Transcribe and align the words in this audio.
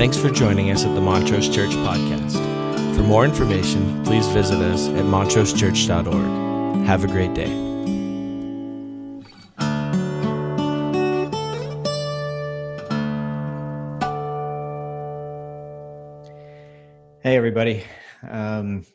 Thanks 0.00 0.16
for 0.16 0.30
joining 0.30 0.70
us 0.70 0.86
at 0.86 0.94
the 0.94 1.00
Montrose 1.02 1.54
Church 1.54 1.72
Podcast. 1.72 2.32
For 2.96 3.02
more 3.02 3.26
information, 3.26 4.02
please 4.02 4.26
visit 4.28 4.56
us 4.56 4.88
at 4.88 5.04
montrosechurch.org. 5.04 6.86
Have 6.86 7.04
a 7.04 7.06
great 7.06 7.34
day. 7.34 7.50
Hey, 17.22 17.36
everybody. 17.36 17.84
Um, 18.26 18.86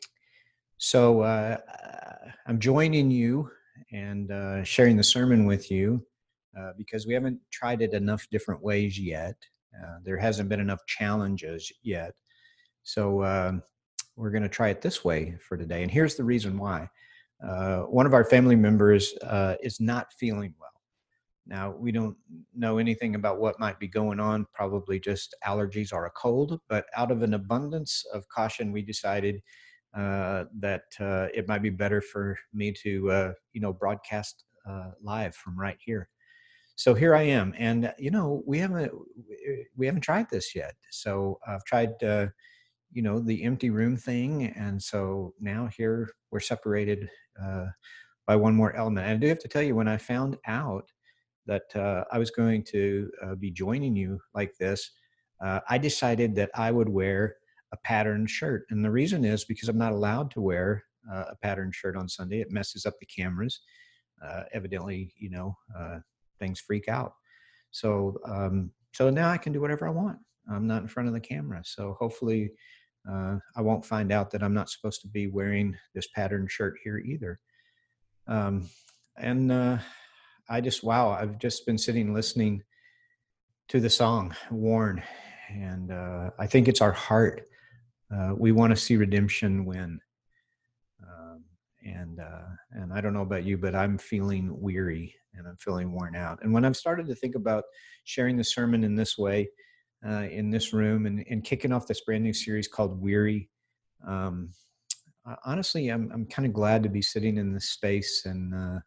so 0.78 1.20
uh, 1.20 1.58
I'm 2.48 2.58
joining 2.58 3.12
you 3.12 3.48
and 3.92 4.32
uh, 4.32 4.64
sharing 4.64 4.96
the 4.96 5.04
sermon 5.04 5.46
with 5.46 5.70
you 5.70 6.04
uh, 6.58 6.72
because 6.76 7.06
we 7.06 7.14
haven't 7.14 7.38
tried 7.52 7.80
it 7.80 7.94
enough 7.94 8.26
different 8.28 8.60
ways 8.60 8.98
yet. 8.98 9.36
Uh, 9.84 9.98
there 10.04 10.18
hasn't 10.18 10.48
been 10.48 10.60
enough 10.60 10.84
challenges 10.86 11.72
yet. 11.82 12.12
So 12.82 13.24
um, 13.24 13.62
we're 14.16 14.30
going 14.30 14.42
to 14.42 14.48
try 14.48 14.68
it 14.68 14.80
this 14.80 15.04
way 15.04 15.36
for 15.40 15.56
today. 15.56 15.82
And 15.82 15.90
here's 15.90 16.16
the 16.16 16.24
reason 16.24 16.58
why. 16.58 16.88
Uh, 17.46 17.80
one 17.82 18.06
of 18.06 18.14
our 18.14 18.24
family 18.24 18.56
members 18.56 19.14
uh, 19.22 19.56
is 19.62 19.80
not 19.80 20.12
feeling 20.12 20.54
well. 20.58 20.70
Now, 21.46 21.70
we 21.70 21.92
don't 21.92 22.16
know 22.54 22.78
anything 22.78 23.14
about 23.14 23.38
what 23.38 23.60
might 23.60 23.78
be 23.78 23.86
going 23.86 24.18
on, 24.18 24.46
probably 24.52 24.98
just 24.98 25.34
allergies 25.46 25.92
or 25.92 26.06
a 26.06 26.10
cold, 26.10 26.58
but 26.68 26.86
out 26.96 27.10
of 27.10 27.22
an 27.22 27.34
abundance 27.34 28.04
of 28.12 28.26
caution, 28.28 28.72
we 28.72 28.82
decided 28.82 29.40
uh, 29.96 30.44
that 30.58 30.84
uh, 30.98 31.28
it 31.32 31.46
might 31.46 31.62
be 31.62 31.70
better 31.70 32.00
for 32.00 32.36
me 32.52 32.72
to, 32.82 33.32
you 33.52 33.60
know, 33.60 33.72
broadcast 33.72 34.44
live 35.00 35.36
from 35.36 35.58
right 35.58 35.78
here 35.78 36.08
so 36.76 36.92
here 36.92 37.14
I 37.14 37.22
am, 37.22 37.54
and 37.56 37.92
you 37.98 38.10
know 38.10 38.42
we 38.46 38.58
haven't 38.58 38.92
we 39.76 39.86
haven't 39.86 40.02
tried 40.02 40.28
this 40.30 40.54
yet. 40.54 40.74
So 40.90 41.40
I've 41.46 41.64
tried, 41.64 42.02
uh, 42.04 42.26
you 42.92 43.02
know, 43.02 43.18
the 43.18 43.44
empty 43.44 43.70
room 43.70 43.96
thing, 43.96 44.48
and 44.48 44.80
so 44.80 45.32
now 45.40 45.70
here 45.74 46.10
we're 46.30 46.40
separated 46.40 47.08
uh, 47.42 47.66
by 48.26 48.36
one 48.36 48.54
more 48.54 48.76
element. 48.76 49.06
And 49.06 49.16
I 49.16 49.18
do 49.18 49.28
have 49.28 49.38
to 49.40 49.48
tell 49.48 49.62
you, 49.62 49.74
when 49.74 49.88
I 49.88 49.96
found 49.96 50.36
out 50.46 50.92
that 51.46 51.74
uh, 51.74 52.04
I 52.12 52.18
was 52.18 52.30
going 52.30 52.62
to 52.64 53.10
uh, 53.24 53.34
be 53.36 53.50
joining 53.50 53.96
you 53.96 54.20
like 54.34 54.54
this, 54.58 54.90
uh, 55.42 55.60
I 55.70 55.78
decided 55.78 56.34
that 56.34 56.50
I 56.54 56.72
would 56.72 56.90
wear 56.90 57.36
a 57.72 57.78
patterned 57.78 58.28
shirt, 58.28 58.66
and 58.68 58.84
the 58.84 58.90
reason 58.90 59.24
is 59.24 59.46
because 59.46 59.70
I'm 59.70 59.78
not 59.78 59.92
allowed 59.92 60.30
to 60.32 60.42
wear 60.42 60.84
uh, 61.10 61.24
a 61.30 61.36
patterned 61.36 61.74
shirt 61.74 61.96
on 61.96 62.06
Sunday. 62.06 62.42
It 62.42 62.52
messes 62.52 62.84
up 62.84 62.94
the 63.00 63.06
cameras. 63.06 63.60
evidently, 64.52 65.14
you 65.16 65.30
know 65.30 65.56
things 66.38 66.60
freak 66.60 66.88
out. 66.88 67.12
So 67.70 68.16
um, 68.24 68.70
so 68.94 69.10
now 69.10 69.30
I 69.30 69.38
can 69.38 69.52
do 69.52 69.60
whatever 69.60 69.86
I 69.86 69.90
want. 69.90 70.18
I'm 70.50 70.66
not 70.66 70.82
in 70.82 70.88
front 70.88 71.08
of 71.08 71.14
the 71.14 71.20
camera. 71.20 71.62
So 71.64 71.96
hopefully 71.98 72.52
uh, 73.10 73.36
I 73.56 73.62
won't 73.62 73.84
find 73.84 74.10
out 74.10 74.30
that 74.30 74.42
I'm 74.42 74.54
not 74.54 74.70
supposed 74.70 75.00
to 75.02 75.08
be 75.08 75.26
wearing 75.26 75.76
this 75.94 76.08
patterned 76.14 76.50
shirt 76.50 76.76
here 76.82 76.98
either. 76.98 77.38
Um, 78.26 78.68
and 79.18 79.52
uh, 79.52 79.78
I 80.48 80.60
just 80.60 80.82
wow, 80.82 81.10
I've 81.10 81.38
just 81.38 81.66
been 81.66 81.78
sitting 81.78 82.14
listening 82.14 82.62
to 83.68 83.80
the 83.80 83.90
song 83.90 84.34
Worn. 84.50 85.02
and 85.50 85.90
uh, 85.90 86.30
I 86.38 86.46
think 86.46 86.68
it's 86.68 86.80
our 86.80 86.92
heart. 86.92 87.42
Uh, 88.14 88.32
we 88.36 88.52
want 88.52 88.70
to 88.70 88.76
see 88.76 88.96
redemption 88.96 89.64
win. 89.64 90.00
And 91.86 92.18
uh, 92.20 92.48
and 92.72 92.92
I 92.92 93.00
don't 93.00 93.14
know 93.14 93.22
about 93.22 93.44
you, 93.44 93.56
but 93.56 93.74
I'm 93.74 93.96
feeling 93.96 94.50
weary 94.60 95.14
and 95.34 95.46
I'm 95.46 95.56
feeling 95.56 95.92
worn 95.92 96.16
out. 96.16 96.38
And 96.42 96.52
when 96.52 96.64
I've 96.64 96.76
started 96.76 97.06
to 97.06 97.14
think 97.14 97.36
about 97.36 97.64
sharing 98.04 98.36
the 98.36 98.44
sermon 98.44 98.82
in 98.82 98.96
this 98.96 99.16
way, 99.16 99.48
uh, 100.06 100.26
in 100.30 100.50
this 100.50 100.72
room, 100.72 101.06
and, 101.06 101.24
and 101.30 101.44
kicking 101.44 101.72
off 101.72 101.86
this 101.86 102.00
brand 102.00 102.24
new 102.24 102.32
series 102.32 102.66
called 102.66 103.00
Weary, 103.00 103.48
um, 104.06 104.50
honestly, 105.44 105.88
I'm 105.88 106.10
I'm 106.12 106.26
kind 106.26 106.46
of 106.46 106.52
glad 106.52 106.82
to 106.82 106.88
be 106.88 107.02
sitting 107.02 107.36
in 107.38 107.52
this 107.52 107.70
space, 107.70 108.24
and 108.24 108.82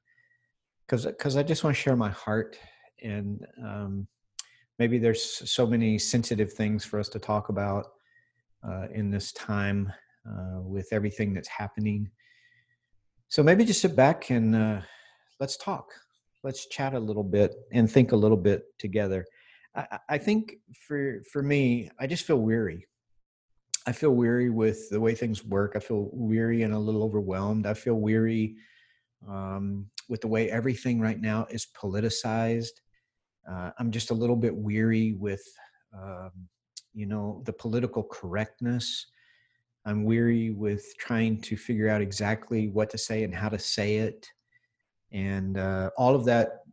because 0.86 1.06
uh, 1.06 1.12
because 1.12 1.38
I 1.38 1.44
just 1.44 1.64
want 1.64 1.76
to 1.76 1.82
share 1.82 1.96
my 1.96 2.10
heart, 2.10 2.58
and 3.02 3.46
um, 3.64 4.08
maybe 4.78 4.98
there's 4.98 5.24
so 5.50 5.66
many 5.66 5.98
sensitive 5.98 6.54
things 6.54 6.86
for 6.86 7.00
us 7.00 7.10
to 7.10 7.20
talk 7.20 7.50
about 7.50 7.88
uh, 8.68 8.88
in 8.94 9.10
this 9.10 9.32
time 9.34 9.92
uh, 10.30 10.62
with 10.62 10.88
everything 10.92 11.34
that's 11.34 11.50
happening. 11.50 12.10
So 13.30 13.44
maybe 13.44 13.64
just 13.64 13.82
sit 13.82 13.96
back 13.96 14.30
and 14.32 14.56
uh, 14.56 14.82
let's 15.40 15.58
talk 15.58 15.86
let's 16.44 16.68
chat 16.68 16.94
a 16.94 17.00
little 17.00 17.24
bit 17.24 17.56
and 17.72 17.90
think 17.90 18.12
a 18.12 18.16
little 18.16 18.38
bit 18.38 18.64
together. 18.78 19.26
I, 19.76 20.00
I 20.10 20.18
think 20.18 20.56
for 20.88 21.22
for 21.32 21.42
me, 21.42 21.90
I 22.00 22.08
just 22.08 22.26
feel 22.26 22.40
weary. 22.40 22.86
I 23.88 23.92
feel 23.92 24.12
weary 24.12 24.50
with 24.50 24.90
the 24.90 25.00
way 25.00 25.16
things 25.16 25.44
work. 25.44 25.74
I 25.76 25.80
feel 25.80 26.10
weary 26.12 26.64
and 26.64 26.74
a 26.74 26.80
little 26.80 27.04
overwhelmed. 27.04 27.66
I 27.66 27.74
feel 27.74 27.96
weary 27.96 28.56
um, 29.28 29.90
with 30.10 30.22
the 30.22 30.28
way 30.28 30.52
everything 30.52 31.00
right 31.00 31.20
now 31.20 31.48
is 31.50 31.68
politicized. 31.80 32.82
Uh, 33.50 33.72
I'm 33.80 33.90
just 33.90 34.12
a 34.12 34.14
little 34.14 34.36
bit 34.36 34.56
weary 34.56 35.14
with, 35.14 35.42
um, 35.94 36.32
you 36.94 37.08
know, 37.08 37.42
the 37.46 37.54
political 37.54 38.04
correctness. 38.04 39.08
I'm 39.86 40.04
weary 40.04 40.52
with 40.52 40.86
trying 40.98 41.42
to 41.42 41.58
figure 41.58 41.90
out 41.90 42.02
exactly 42.02 42.68
what 42.68 42.90
to 42.92 42.98
say 42.98 43.24
and 43.24 43.34
how 43.34 43.50
to 43.50 43.60
say 43.60 43.98
it 43.98 44.28
and 45.12 45.58
uh, 45.58 45.90
all 45.98 46.16
of 46.16 46.26
that 46.26 46.64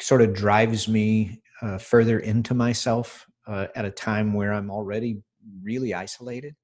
sort 0.00 0.22
of 0.22 0.34
drives 0.34 0.88
me 0.88 1.40
uh, 1.62 1.78
further 1.78 2.20
into 2.20 2.54
myself 2.54 3.26
uh, 3.46 3.66
at 3.74 3.84
a 3.84 3.90
time 3.90 4.32
where 4.34 4.52
I'm 4.52 4.70
already 4.70 5.22
really 5.62 5.94
isolated. 5.94 6.54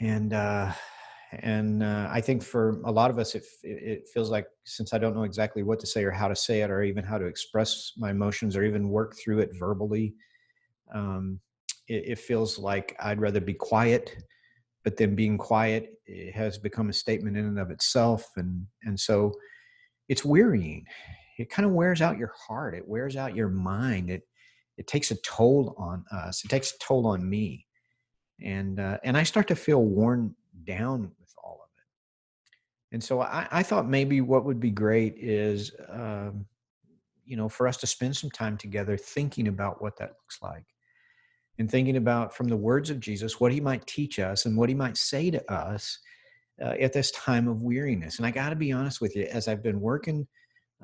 And 0.00 0.32
uh, 0.32 0.72
and 1.32 1.82
uh, 1.82 2.08
I 2.10 2.20
think 2.20 2.42
for 2.42 2.80
a 2.84 2.90
lot 2.90 3.10
of 3.10 3.18
us, 3.18 3.34
it 3.34 3.44
it 3.62 4.08
feels 4.12 4.30
like 4.30 4.46
since 4.64 4.92
I 4.92 4.98
don't 4.98 5.14
know 5.14 5.24
exactly 5.24 5.62
what 5.62 5.78
to 5.80 5.86
say 5.86 6.02
or 6.02 6.10
how 6.10 6.26
to 6.26 6.34
say 6.34 6.62
it, 6.62 6.70
or 6.70 6.82
even 6.82 7.04
how 7.04 7.18
to 7.18 7.26
express 7.26 7.92
my 7.96 8.10
emotions, 8.10 8.56
or 8.56 8.64
even 8.64 8.88
work 8.88 9.14
through 9.16 9.40
it 9.40 9.50
verbally, 9.58 10.14
um, 10.92 11.38
it, 11.86 12.04
it 12.06 12.18
feels 12.18 12.58
like 12.58 12.96
I'd 12.98 13.20
rather 13.20 13.40
be 13.40 13.54
quiet 13.54 14.16
but 14.84 14.96
then 14.96 15.14
being 15.14 15.38
quiet 15.38 15.94
has 16.34 16.58
become 16.58 16.88
a 16.88 16.92
statement 16.92 17.36
in 17.36 17.44
and 17.44 17.58
of 17.58 17.70
itself 17.70 18.30
and 18.36 18.66
and 18.84 18.98
so 18.98 19.32
it's 20.10 20.24
wearying. 20.24 20.84
It 21.38 21.48
kind 21.48 21.64
of 21.64 21.72
wears 21.72 22.02
out 22.02 22.18
your 22.18 22.32
heart. 22.46 22.74
It 22.74 22.86
wears 22.86 23.16
out 23.16 23.36
your 23.36 23.48
mind. 23.48 24.10
It 24.10 24.22
it 24.76 24.86
takes 24.86 25.10
a 25.10 25.16
toll 25.22 25.74
on 25.78 26.04
us. 26.10 26.44
It 26.44 26.48
takes 26.48 26.72
a 26.72 26.78
toll 26.78 27.06
on 27.06 27.28
me, 27.28 27.66
and 28.42 28.78
uh, 28.80 28.98
and 29.04 29.16
I 29.16 29.22
start 29.22 29.48
to 29.48 29.54
feel 29.54 29.82
worn 29.82 30.34
down 30.64 31.12
with 31.20 31.32
all 31.42 31.60
of 31.62 31.70
it. 31.78 32.94
And 32.94 33.04
so 33.04 33.20
I, 33.20 33.46
I 33.50 33.62
thought 33.62 33.88
maybe 33.88 34.20
what 34.20 34.44
would 34.44 34.58
be 34.58 34.70
great 34.70 35.14
is, 35.16 35.70
um, 35.88 36.46
you 37.24 37.36
know, 37.36 37.48
for 37.48 37.68
us 37.68 37.76
to 37.78 37.86
spend 37.86 38.16
some 38.16 38.30
time 38.30 38.56
together 38.56 38.96
thinking 38.96 39.48
about 39.48 39.80
what 39.80 39.96
that 39.98 40.08
looks 40.08 40.38
like, 40.42 40.64
and 41.60 41.70
thinking 41.70 41.98
about 41.98 42.34
from 42.34 42.48
the 42.48 42.56
words 42.56 42.88
of 42.88 43.00
Jesus 43.00 43.38
what 43.38 43.52
He 43.52 43.60
might 43.60 43.86
teach 43.86 44.18
us 44.18 44.46
and 44.46 44.56
what 44.56 44.70
He 44.70 44.74
might 44.74 44.96
say 44.96 45.30
to 45.30 45.52
us 45.52 45.98
uh, 46.60 46.74
at 46.80 46.94
this 46.94 47.10
time 47.10 47.46
of 47.48 47.60
weariness. 47.60 48.16
And 48.16 48.26
I 48.26 48.30
got 48.30 48.48
to 48.48 48.56
be 48.56 48.72
honest 48.72 49.02
with 49.02 49.14
you, 49.14 49.24
as 49.24 49.46
I've 49.46 49.62
been 49.62 49.78
working 49.78 50.26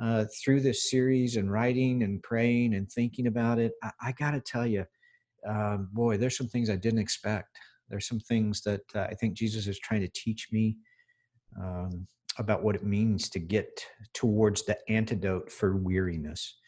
uh, 0.01 0.27
through 0.45 0.61
this 0.61 0.91
series 0.91 1.37
and 1.37 1.51
writing 1.51 2.03
and 2.03 2.23
praying 2.23 2.75
and 2.75 2.93
thinking 2.93 3.27
about 3.27 3.59
it, 3.59 3.73
I, 3.83 3.91
I 4.03 4.13
got 4.13 4.33
to 4.33 4.41
tell 4.41 4.67
you, 4.67 4.85
um, 5.49 5.89
boy, 5.95 6.19
there's 6.19 6.37
some 6.37 6.49
things 6.49 6.69
I 6.69 6.77
didn't 6.77 7.01
expect. 7.01 7.57
There's 7.89 8.07
some 8.07 8.21
things 8.21 8.61
that 8.63 8.83
uh, 8.95 9.07
I 9.11 9.15
think 9.15 9.33
Jesus 9.33 9.67
is 9.69 9.79
trying 9.79 10.03
to 10.03 10.11
teach 10.15 10.49
me 10.53 10.77
um, 11.59 12.07
about 12.37 12.63
what 12.63 12.75
it 12.75 12.85
means 12.85 13.31
to 13.31 13.39
get 13.39 13.81
towards 14.13 14.67
the 14.67 14.77
antidote 14.91 15.51
for 15.51 15.75
weariness. 15.75 16.59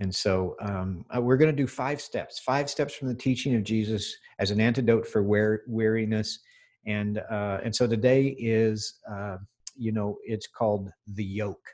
And 0.00 0.14
so 0.14 0.56
um, 0.60 1.04
uh, 1.14 1.20
we're 1.20 1.36
going 1.36 1.54
to 1.54 1.62
do 1.62 1.66
five 1.66 2.00
steps, 2.00 2.38
five 2.38 2.70
steps 2.70 2.94
from 2.94 3.08
the 3.08 3.14
teaching 3.14 3.54
of 3.54 3.62
Jesus 3.62 4.16
as 4.38 4.50
an 4.50 4.58
antidote 4.58 5.06
for 5.06 5.22
wear, 5.22 5.62
weariness. 5.68 6.40
And 6.86 7.18
uh, 7.30 7.58
and 7.62 7.76
so 7.76 7.86
today 7.86 8.28
is 8.38 8.94
uh, 9.08 9.36
you 9.76 9.92
know 9.92 10.16
it's 10.24 10.46
called 10.46 10.90
the 11.06 11.24
yoke. 11.24 11.68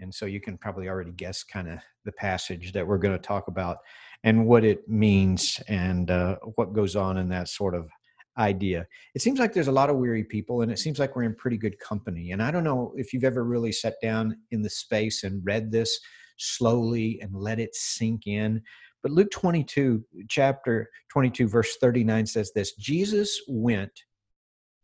And 0.00 0.14
so 0.14 0.26
you 0.26 0.40
can 0.40 0.56
probably 0.56 0.88
already 0.88 1.10
guess 1.10 1.42
kind 1.42 1.68
of 1.68 1.80
the 2.04 2.12
passage 2.12 2.72
that 2.72 2.86
we're 2.86 2.98
going 2.98 3.18
to 3.18 3.26
talk 3.26 3.48
about 3.48 3.78
and 4.22 4.46
what 4.46 4.64
it 4.64 4.88
means 4.88 5.60
and 5.66 6.12
uh, 6.12 6.36
what 6.54 6.72
goes 6.72 6.94
on 6.94 7.16
in 7.16 7.28
that 7.30 7.48
sort 7.48 7.74
of 7.74 7.90
idea. 8.38 8.86
It 9.16 9.22
seems 9.22 9.40
like 9.40 9.52
there's 9.52 9.66
a 9.66 9.72
lot 9.72 9.90
of 9.90 9.96
weary 9.96 10.22
people 10.22 10.62
and 10.62 10.70
it 10.70 10.78
seems 10.78 11.00
like 11.00 11.16
we're 11.16 11.24
in 11.24 11.34
pretty 11.34 11.56
good 11.56 11.76
company. 11.80 12.30
And 12.30 12.40
i 12.40 12.52
don't 12.52 12.62
know 12.62 12.92
if 12.96 13.12
you've 13.12 13.24
ever 13.24 13.42
really 13.42 13.72
sat 13.72 13.96
down 14.00 14.36
in 14.52 14.62
the 14.62 14.70
space 14.70 15.24
and 15.24 15.44
read 15.44 15.72
this 15.72 15.98
slowly 16.38 17.18
and 17.20 17.34
let 17.34 17.58
it 17.58 17.74
sink 17.74 18.26
in 18.26 18.60
but 19.02 19.12
luke 19.12 19.30
22 19.30 20.04
chapter 20.28 20.88
22 21.10 21.48
verse 21.48 21.76
39 21.80 22.26
says 22.26 22.52
this 22.54 22.72
jesus 22.74 23.40
went 23.48 24.04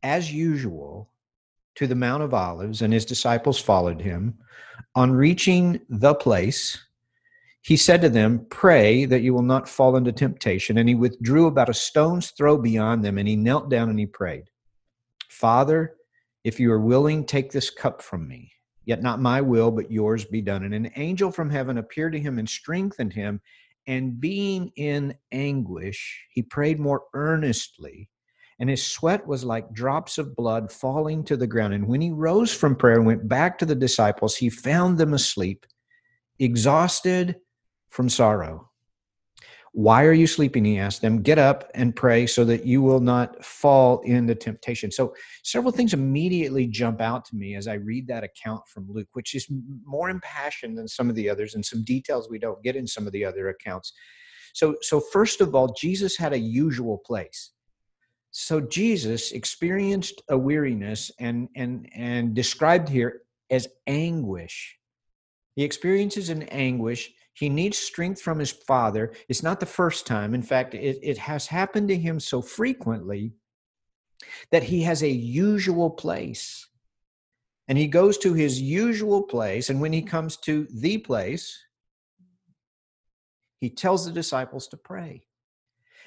as 0.05 0.31
usual, 0.31 1.11
to 1.77 1.87
the 1.89 1.95
Mount 1.95 2.23
of 2.23 2.35
Olives, 2.35 2.83
and 2.83 2.93
his 2.93 3.06
disciples 3.06 3.59
followed 3.59 4.01
him. 4.01 4.35
On 4.95 5.11
reaching 5.11 5.81
the 5.89 6.15
place, 6.15 6.79
he 7.62 7.77
said 7.77 8.03
to 8.03 8.09
them, 8.09 8.47
Pray 8.51 9.06
that 9.06 9.23
you 9.23 9.35
will 9.35 9.43
not 9.43 9.69
fall 9.69 9.97
into 9.97 10.12
temptation. 10.12 10.79
And 10.79 10.89
he 10.89 10.95
withdrew 10.95 11.47
about 11.47 11.71
a 11.71 11.75
stone's 11.75 12.31
throw 12.33 12.59
beyond 12.59 13.05
them, 13.05 13.19
and 13.19 13.27
he 13.27 13.35
knelt 13.35 13.71
down 13.71 13.89
and 13.89 13.99
he 13.99 14.06
prayed, 14.06 14.45
Father, 15.31 15.97
if 16.45 16.61
you 16.61 16.71
are 16.71 16.81
willing, 16.81 17.25
take 17.25 17.51
this 17.51 17.71
cup 17.71 18.03
from 18.03 18.29
me. 18.29 18.53
Yet 18.85 19.03
not 19.03 19.21
my 19.21 19.41
will, 19.41 19.71
but 19.71 19.91
yours 19.91 20.25
be 20.25 20.43
done. 20.43 20.65
And 20.65 20.75
an 20.75 20.91
angel 20.97 21.31
from 21.31 21.51
heaven 21.51 21.79
appeared 21.79 22.13
to 22.13 22.21
him 22.21 22.39
and 22.39 22.49
strengthened 22.49 23.13
him. 23.13 23.41
And 23.87 24.21
being 24.21 24.73
in 24.77 25.15
anguish, 25.33 26.27
he 26.31 26.43
prayed 26.43 26.81
more 26.81 27.03
earnestly, 27.13 28.09
and 28.59 28.71
his 28.71 28.87
sweat 28.87 29.27
was 29.27 29.45
like 29.45 29.73
drops 29.73 30.17
of 30.17 30.37
blood 30.37 30.73
falling 30.73 31.25
to 31.25 31.37
the 31.37 31.47
ground. 31.47 31.75
And 31.75 31.87
when 31.87 32.01
he 32.01 32.11
rose 32.11 32.55
from 32.55 32.77
prayer 32.77 32.97
and 32.97 33.07
went 33.07 33.29
back 33.29 33.59
to 33.59 33.67
the 33.67 33.75
disciples, 33.75 34.37
he 34.37 34.49
found 34.49 34.97
them 34.97 35.13
asleep, 35.13 35.67
exhausted 36.39 37.37
from 37.91 38.09
sorrow. 38.09 38.71
Why 39.76 40.05
are 40.05 40.12
you 40.12 40.29
sleeping? 40.29 40.65
He 40.65 40.79
asked 40.79 41.03
them. 41.03 41.21
Get 41.21 41.37
up 41.37 41.69
and 41.75 41.97
pray 41.97 42.29
so 42.29 42.44
that 42.44 42.65
you 42.65 42.81
will 42.81 43.00
not 43.00 43.44
fall 43.44 44.03
into 44.03 44.37
temptation. 44.37 44.93
So, 44.93 45.12
several 45.43 45.73
things 45.73 45.93
immediately 45.93 46.69
jump 46.69 47.00
out 47.00 47.25
to 47.25 47.37
me 47.37 47.56
as 47.56 47.67
I 47.67 47.75
read 47.75 48.06
that 48.06 48.23
account 48.23 48.62
from 48.69 48.87
Luke, 48.88 49.09
which 49.15 49.35
is 49.35 49.49
more 49.85 50.11
impassioned 50.11 50.79
than 50.79 50.87
some 50.87 51.11
of 51.11 51.17
the 51.17 51.29
others 51.29 51.56
and 51.56 51.65
some 51.65 51.82
details 51.82 52.31
we 52.31 52.38
don't 52.38 52.62
get 52.62 52.76
in 52.76 52.87
some 52.87 53.05
of 53.05 53.12
the 53.12 53.25
other 53.25 53.49
accounts. 53.49 53.93
So, 54.53 54.76
so 54.81 55.00
first 55.00 55.41
of 55.41 55.56
all, 55.56 55.75
Jesus 55.77 56.17
had 56.17 56.32
a 56.32 56.38
usual 56.38 56.99
place. 56.99 57.50
So 58.31 58.61
Jesus 58.61 59.32
experienced 59.32 60.23
a 60.29 60.38
weariness 60.38 61.11
and 61.19 61.49
and 61.56 61.88
and 61.94 62.32
described 62.32 62.88
here 62.88 63.23
as 63.50 63.67
anguish. 63.88 64.77
He 65.56 65.65
experiences 65.65 66.29
an 66.29 66.43
anguish 66.44 67.12
he 67.35 67.49
needs 67.49 67.77
strength 67.77 68.23
from 68.23 68.39
his 68.39 68.53
father. 68.53 69.13
It's 69.29 69.43
not 69.43 69.61
the 69.61 69.67
first 69.67 70.07
time. 70.07 70.35
In 70.35 70.43
fact, 70.43 70.75
it, 70.75 70.99
it 71.03 71.19
has 71.19 71.49
happened 71.49 71.89
to 71.89 71.97
him 71.97 72.21
so 72.21 72.41
frequently 72.41 73.33
that 74.53 74.63
he 74.63 74.83
has 74.83 75.03
a 75.03 75.11
usual 75.11 75.91
place. 75.91 76.69
And 77.67 77.77
he 77.77 77.89
goes 77.89 78.19
to 78.19 78.35
his 78.35 78.61
usual 78.61 79.23
place. 79.23 79.69
And 79.69 79.81
when 79.81 79.93
he 79.93 80.03
comes 80.03 80.37
to 80.39 80.69
the 80.73 80.99
place, 80.99 81.59
he 83.59 83.69
tells 83.69 84.07
the 84.07 84.13
disciples 84.13 84.69
to 84.69 84.77
pray. 84.77 85.25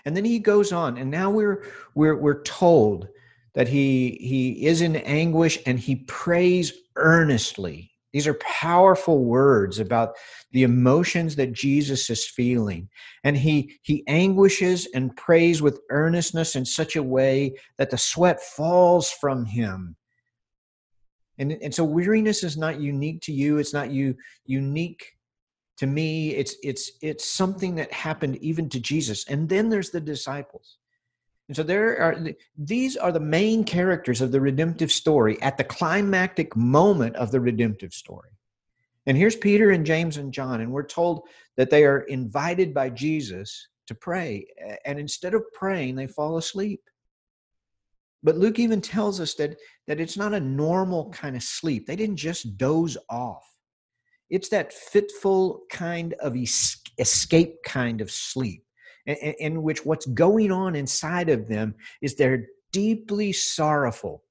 And 0.05 0.15
then 0.15 0.23
he 0.23 0.39
goes 0.39 0.71
on. 0.71 0.97
And 0.97 1.11
now 1.11 1.29
we're, 1.29 1.65
we're, 1.93 2.15
we're 2.15 2.43
told 2.43 3.09
that 3.53 3.67
he, 3.67 4.17
he 4.21 4.65
is 4.65 4.81
in 4.81 4.95
anguish 4.97 5.59
and 5.65 5.77
he 5.77 5.95
prays 5.95 6.71
earnestly 6.95 7.91
these 8.17 8.25
are 8.25 8.33
powerful 8.33 9.23
words 9.23 9.77
about 9.77 10.15
the 10.51 10.63
emotions 10.63 11.35
that 11.35 11.53
Jesus 11.53 12.09
is 12.09 12.25
feeling. 12.25 12.89
And 13.23 13.37
he, 13.37 13.77
he 13.83 14.03
anguishes 14.07 14.87
and 14.95 15.15
prays 15.15 15.61
with 15.61 15.81
earnestness 15.91 16.55
in 16.55 16.65
such 16.65 16.95
a 16.95 17.03
way 17.03 17.53
that 17.77 17.91
the 17.91 17.97
sweat 17.99 18.41
falls 18.41 19.11
from 19.11 19.45
him. 19.45 19.95
And, 21.37 21.51
and 21.61 21.71
so 21.71 21.83
weariness 21.83 22.43
is 22.43 22.57
not 22.57 22.81
unique 22.81 23.21
to 23.21 23.31
you. 23.31 23.59
It's 23.59 23.71
not 23.73 23.91
you 23.91 24.15
unique 24.47 25.05
to 25.77 25.85
me. 25.85 26.31
It's 26.31 26.55
it's 26.63 26.93
it's 27.03 27.29
something 27.29 27.75
that 27.75 27.93
happened 27.93 28.37
even 28.37 28.67
to 28.69 28.79
Jesus. 28.79 29.27
And 29.27 29.47
then 29.47 29.69
there's 29.69 29.91
the 29.91 30.01
disciples. 30.01 30.77
And 31.47 31.55
so 31.55 31.63
there 31.63 31.97
are 31.99 32.27
these 32.57 32.97
are 32.97 33.11
the 33.11 33.19
main 33.19 33.63
characters 33.63 34.21
of 34.21 34.31
the 34.31 34.41
redemptive 34.41 34.91
story 34.91 35.41
at 35.41 35.57
the 35.57 35.63
climactic 35.63 36.55
moment 36.55 37.15
of 37.15 37.31
the 37.31 37.39
redemptive 37.39 37.93
story. 37.93 38.31
And 39.05 39.15
here's 39.15 39.37
Peter 39.37 39.71
and 39.71 39.85
James 39.85 40.17
and 40.17 40.33
John, 40.33 40.59
and 40.59 40.71
we're 40.71 40.85
told 40.85 41.21
that 41.55 41.69
they 41.69 41.85
are 41.85 42.01
invited 42.01 42.73
by 42.73 42.89
Jesus 42.89 43.69
to 43.87 43.95
pray. 43.95 44.45
And 44.83 44.99
instead 44.99 45.33
of 45.33 45.43
praying, 45.53 45.95
they 45.95 46.07
fall 46.07 46.37
asleep. 46.37 46.81
But 48.21 48.37
Luke 48.37 48.59
even 48.59 48.81
tells 48.81 49.21
us 49.21 49.35
that, 49.35 49.55
that 49.87 50.01
it's 50.01 50.17
not 50.17 50.33
a 50.33 50.39
normal 50.39 51.09
kind 51.11 51.37
of 51.37 51.43
sleep. 51.43 51.87
They 51.87 51.95
didn't 51.95 52.17
just 52.17 52.57
doze 52.57 52.97
off. 53.09 53.45
It's 54.29 54.49
that 54.49 54.73
fitful 54.73 55.61
kind 55.69 56.13
of 56.15 56.35
escape 56.97 57.63
kind 57.63 58.01
of 58.01 58.11
sleep 58.11 58.66
in 59.07 59.63
which 59.63 59.85
what's 59.85 60.05
going 60.05 60.51
on 60.51 60.75
inside 60.75 61.29
of 61.29 61.47
them 61.47 61.75
is 62.01 62.15
they're 62.15 62.47
deeply 62.71 63.31
sorrowful. 63.31 64.23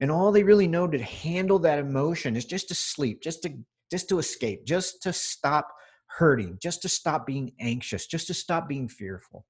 And 0.00 0.10
all 0.10 0.32
they 0.32 0.42
really 0.42 0.66
know 0.66 0.88
to 0.88 0.98
handle 0.98 1.58
that 1.60 1.78
emotion 1.78 2.34
is 2.34 2.44
just 2.44 2.68
to 2.68 2.74
sleep 2.74 3.22
just 3.22 3.42
to 3.42 3.52
just 3.90 4.08
to 4.08 4.18
escape 4.18 4.64
just 4.64 5.02
to 5.02 5.12
stop 5.12 5.68
hurting 6.06 6.58
just 6.60 6.82
to 6.82 6.88
stop 6.88 7.26
being 7.26 7.52
anxious 7.60 8.06
just 8.06 8.26
to 8.26 8.34
stop 8.34 8.68
being 8.68 8.88
fearful. 8.88 9.44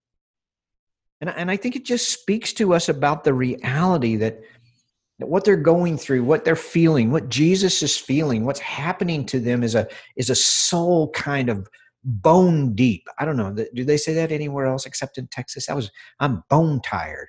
And, 1.20 1.30
and 1.30 1.50
i 1.50 1.56
think 1.56 1.76
it 1.76 1.84
just 1.84 2.10
speaks 2.10 2.52
to 2.54 2.74
us 2.74 2.88
about 2.88 3.24
the 3.24 3.32
reality 3.32 4.16
that, 4.16 4.40
that 5.20 5.28
what 5.28 5.44
they're 5.44 5.56
going 5.56 5.96
through 5.96 6.24
what 6.24 6.44
they're 6.44 6.56
feeling 6.56 7.10
what 7.10 7.28
jesus 7.28 7.82
is 7.82 7.96
feeling 7.96 8.44
what's 8.44 8.60
happening 8.60 9.24
to 9.26 9.40
them 9.40 9.62
is 9.62 9.74
a 9.74 9.88
is 10.16 10.28
a 10.28 10.34
soul 10.34 11.10
kind 11.12 11.48
of 11.48 11.68
bone 12.04 12.74
deep. 12.74 13.06
I 13.18 13.24
don't 13.24 13.36
know. 13.36 13.54
Do 13.74 13.84
they 13.84 13.96
say 13.96 14.14
that 14.14 14.32
anywhere 14.32 14.66
else 14.66 14.86
except 14.86 15.18
in 15.18 15.28
Texas? 15.28 15.68
I 15.68 15.74
was, 15.74 15.90
I'm 16.20 16.42
bone 16.48 16.80
tired. 16.82 17.28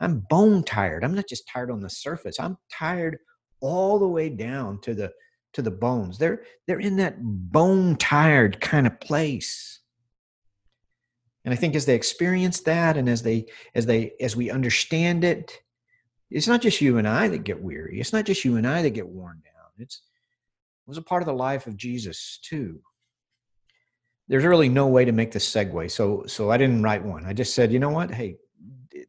I'm 0.00 0.26
bone 0.28 0.62
tired. 0.62 1.04
I'm 1.04 1.14
not 1.14 1.28
just 1.28 1.48
tired 1.48 1.70
on 1.70 1.80
the 1.80 1.90
surface. 1.90 2.38
I'm 2.38 2.58
tired 2.70 3.18
all 3.60 3.98
the 3.98 4.08
way 4.08 4.28
down 4.28 4.80
to 4.82 4.94
the 4.94 5.12
to 5.54 5.62
the 5.62 5.70
bones. 5.70 6.18
They're 6.18 6.42
they're 6.66 6.80
in 6.80 6.96
that 6.96 7.16
bone 7.18 7.96
tired 7.96 8.60
kind 8.60 8.86
of 8.86 9.00
place. 9.00 9.80
And 11.44 11.54
I 11.54 11.56
think 11.56 11.74
as 11.74 11.86
they 11.86 11.94
experience 11.94 12.60
that 12.62 12.98
and 12.98 13.08
as 13.08 13.22
they 13.22 13.46
as 13.74 13.86
they 13.86 14.12
as 14.20 14.36
we 14.36 14.50
understand 14.50 15.24
it, 15.24 15.58
it's 16.30 16.48
not 16.48 16.60
just 16.60 16.82
you 16.82 16.98
and 16.98 17.08
I 17.08 17.28
that 17.28 17.44
get 17.44 17.62
weary. 17.62 17.98
It's 17.98 18.12
not 18.12 18.26
just 18.26 18.44
you 18.44 18.56
and 18.56 18.66
I 18.66 18.82
that 18.82 18.90
get 18.90 19.08
worn 19.08 19.40
down. 19.44 19.70
It's 19.78 20.02
it 20.86 20.90
was 20.90 20.98
a 20.98 21.02
part 21.02 21.22
of 21.22 21.26
the 21.26 21.32
life 21.32 21.66
of 21.66 21.78
Jesus 21.78 22.38
too 22.42 22.80
there's 24.28 24.44
really 24.44 24.68
no 24.68 24.86
way 24.86 25.04
to 25.04 25.12
make 25.12 25.32
the 25.32 25.38
segue. 25.38 25.90
So 25.90 26.24
so 26.26 26.50
I 26.50 26.56
didn't 26.56 26.82
write 26.82 27.04
one. 27.04 27.24
I 27.24 27.32
just 27.32 27.54
said, 27.54 27.72
you 27.72 27.78
know 27.78 27.90
what? 27.90 28.10
Hey, 28.10 28.36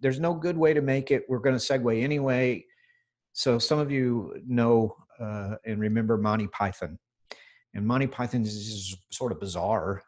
there's 0.02 0.20
no 0.20 0.34
good 0.34 0.58
way 0.58 0.74
to 0.74 0.82
make 0.82 1.12
it. 1.12 1.24
We're 1.28 1.40
going 1.40 1.58
to 1.58 1.64
segue 1.64 2.04
anyway. 2.04 2.66
So 3.34 3.60
some 3.60 3.80
of 3.80 3.92
you 3.92 4.42
know 4.48 4.96
uh, 5.20 5.56
and 5.66 5.80
remember 5.80 6.18
Monty 6.18 6.48
Python, 6.48 6.98
and 7.74 7.86
Monty 7.86 8.08
Python 8.08 8.44
is 8.44 8.96
sort 9.12 9.32
of 9.32 9.40
bizarre, 9.40 10.02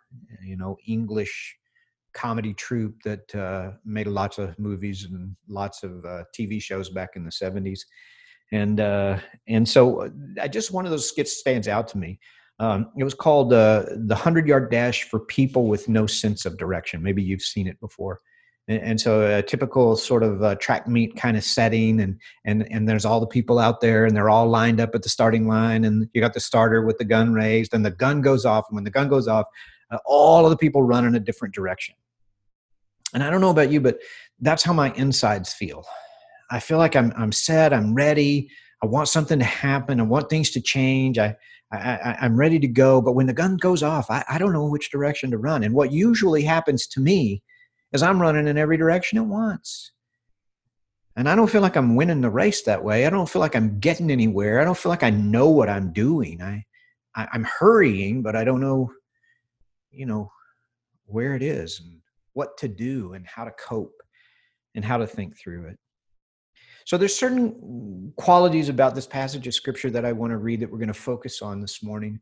you 0.44 0.58
know, 0.58 0.78
English 0.88 1.56
comedy 2.14 2.54
troupe 2.54 2.96
that 3.04 3.36
uh, 3.36 3.72
made 3.86 4.08
lots 4.08 4.38
of 4.38 4.58
movies 4.58 5.06
and 5.10 5.36
lots 5.48 5.84
of 5.84 6.04
uh, 6.06 6.24
TV 6.38 6.62
shows 6.62 6.89
back 6.89 7.10
in 7.16 7.24
the 7.24 7.32
70s. 7.32 7.82
And 8.51 8.80
uh, 8.80 9.20
and 9.48 9.68
so 9.68 10.10
I 10.42 10.48
just 10.48 10.72
one 10.72 10.86
of 10.86 10.92
those 10.92 11.08
skits 11.08 11.38
stands 11.38 11.68
out 11.68 11.88
to 11.89 12.00
me. 12.00 12.20
Um, 12.60 12.92
it 12.98 13.04
was 13.04 13.13
called 13.13 13.54
uh, 13.54 13.86
the 13.96 14.16
Hundred 14.16 14.48
Yard 14.48 14.70
Dash 14.70 15.04
for 15.04 15.20
people 15.20 15.68
with 15.68 15.88
no 15.88 16.06
sense 16.06 16.46
of 16.46 16.58
direction. 16.58 17.01
Maybe 17.01 17.24
you've 17.24 17.42
seen 17.42 17.68
it 17.68 17.80
before. 17.80 18.20
And, 18.68 18.82
and 18.82 19.01
so 19.01 19.38
a 19.38 19.42
typical 19.42 19.96
sort 19.96 20.24
of 20.24 20.44
uh, 20.44 20.56
track 20.56 20.88
meet 20.88 21.16
kind 21.16 21.38
of 21.38 21.44
setting, 21.44 22.01
and 22.01 22.20
and 22.46 22.68
and 22.70 22.88
there's 22.88 23.06
all 23.06 23.20
the 23.20 23.28
people 23.28 23.60
out 23.60 23.80
there, 23.82 24.06
and 24.06 24.16
they're 24.16 24.30
all 24.30 24.48
lined 24.48 24.82
up 24.82 24.94
at 24.94 25.04
the 25.04 25.10
starting 25.10 25.48
line, 25.48 25.86
and 25.86 26.08
you 26.13 26.22
got 26.22 26.34
the 26.34 26.39
starter 26.39 26.82
with 26.86 26.98
the 26.98 27.06
gun 27.06 27.34
raised, 27.34 27.74
and 27.74 27.86
the 27.86 27.92
gun 27.92 28.22
goes 28.22 28.46
off, 28.46 28.66
and 28.70 28.75
when 28.75 28.84
the 28.84 28.92
gun 28.92 29.08
goes 29.08 29.28
off, 29.28 29.46
uh, 29.92 29.98
all 30.06 30.46
of 30.46 30.51
the 30.51 30.58
people 30.58 30.84
run 30.84 31.06
in 31.06 31.16
a 31.16 31.20
different 31.20 31.54
direction. 31.54 31.96
And 33.13 33.24
I 33.24 33.30
don't 33.30 33.42
know 33.42 33.50
about 33.50 33.72
you, 33.72 33.82
but 33.82 33.98
that's 34.39 34.63
how 34.63 34.74
my 34.74 34.94
insides 34.94 35.51
feel. 35.51 35.84
I 36.51 36.60
feel 36.60 36.78
like 36.78 36.96
I'm 36.96 37.13
I'm 37.18 37.32
set, 37.32 37.74
I'm 37.74 37.96
ready. 37.96 38.50
I 38.81 38.86
want 38.86 39.09
something 39.09 39.39
to 39.39 39.45
happen. 39.45 40.00
I 40.00 40.03
want 40.03 40.29
things 40.29 40.51
to 40.51 40.62
change. 40.62 41.17
I 41.19 41.36
I, 41.71 42.25
am 42.25 42.38
ready 42.38 42.59
to 42.59 42.67
go. 42.67 43.01
But 43.01 43.13
when 43.13 43.27
the 43.27 43.33
gun 43.33 43.57
goes 43.57 43.83
off, 43.83 44.09
I, 44.09 44.24
I 44.27 44.38
don't 44.38 44.53
know 44.53 44.65
which 44.65 44.91
direction 44.91 45.31
to 45.31 45.38
run. 45.38 45.63
And 45.63 45.74
what 45.74 45.91
usually 45.91 46.43
happens 46.43 46.88
to 46.88 47.00
me 47.00 47.43
is 47.93 48.01
I'm 48.01 48.21
running 48.21 48.48
in 48.48 48.57
every 48.57 48.77
direction 48.77 49.17
at 49.17 49.25
once. 49.25 49.91
And 51.15 51.27
I 51.27 51.36
don't 51.36 51.50
feel 51.50 51.62
like 51.62 51.75
I'm 51.75 51.95
winning 51.95 52.21
the 52.21 52.29
race 52.29 52.63
that 52.63 52.83
way. 52.83 53.05
I 53.05 53.09
don't 53.09 53.29
feel 53.29 53.41
like 53.41 53.55
I'm 53.55 53.79
getting 53.79 54.09
anywhere. 54.09 54.59
I 54.59 54.63
don't 54.63 54.77
feel 54.77 54.89
like 54.89 55.03
I 55.03 55.09
know 55.09 55.50
what 55.50 55.69
I'm 55.69 55.91
doing. 55.91 56.41
I, 56.41 56.65
I 57.15 57.27
I'm 57.33 57.43
hurrying, 57.43 58.21
but 58.21 58.36
I 58.36 58.43
don't 58.43 58.62
know, 58.62 58.91
you 59.91 60.05
know, 60.05 60.31
where 61.05 61.36
it 61.36 61.43
is 61.43 61.81
and 61.81 62.00
what 62.33 62.57
to 62.59 62.67
do 62.67 63.13
and 63.13 63.27
how 63.27 63.43
to 63.43 63.51
cope 63.51 64.01
and 64.75 64.86
how 64.86 64.98
to 64.98 65.07
think 65.07 65.38
through 65.38 65.65
it. 65.65 65.79
So 66.89 66.98
there's 66.98 67.15
certain 67.15 68.12
qualities 68.15 68.67
about 68.67 68.96
this 68.96 69.05
passage 69.05 69.46
of 69.46 69.53
scripture 69.53 69.91
that 69.91 70.05
I 70.05 70.12
want 70.12 70.31
to 70.31 70.38
read 70.38 70.60
that 70.60 70.72
we're 70.72 70.79
going 70.79 70.88
to 70.88 70.93
focus 70.96 71.43
on 71.43 71.62
this 71.62 71.84
morning. 71.84 72.19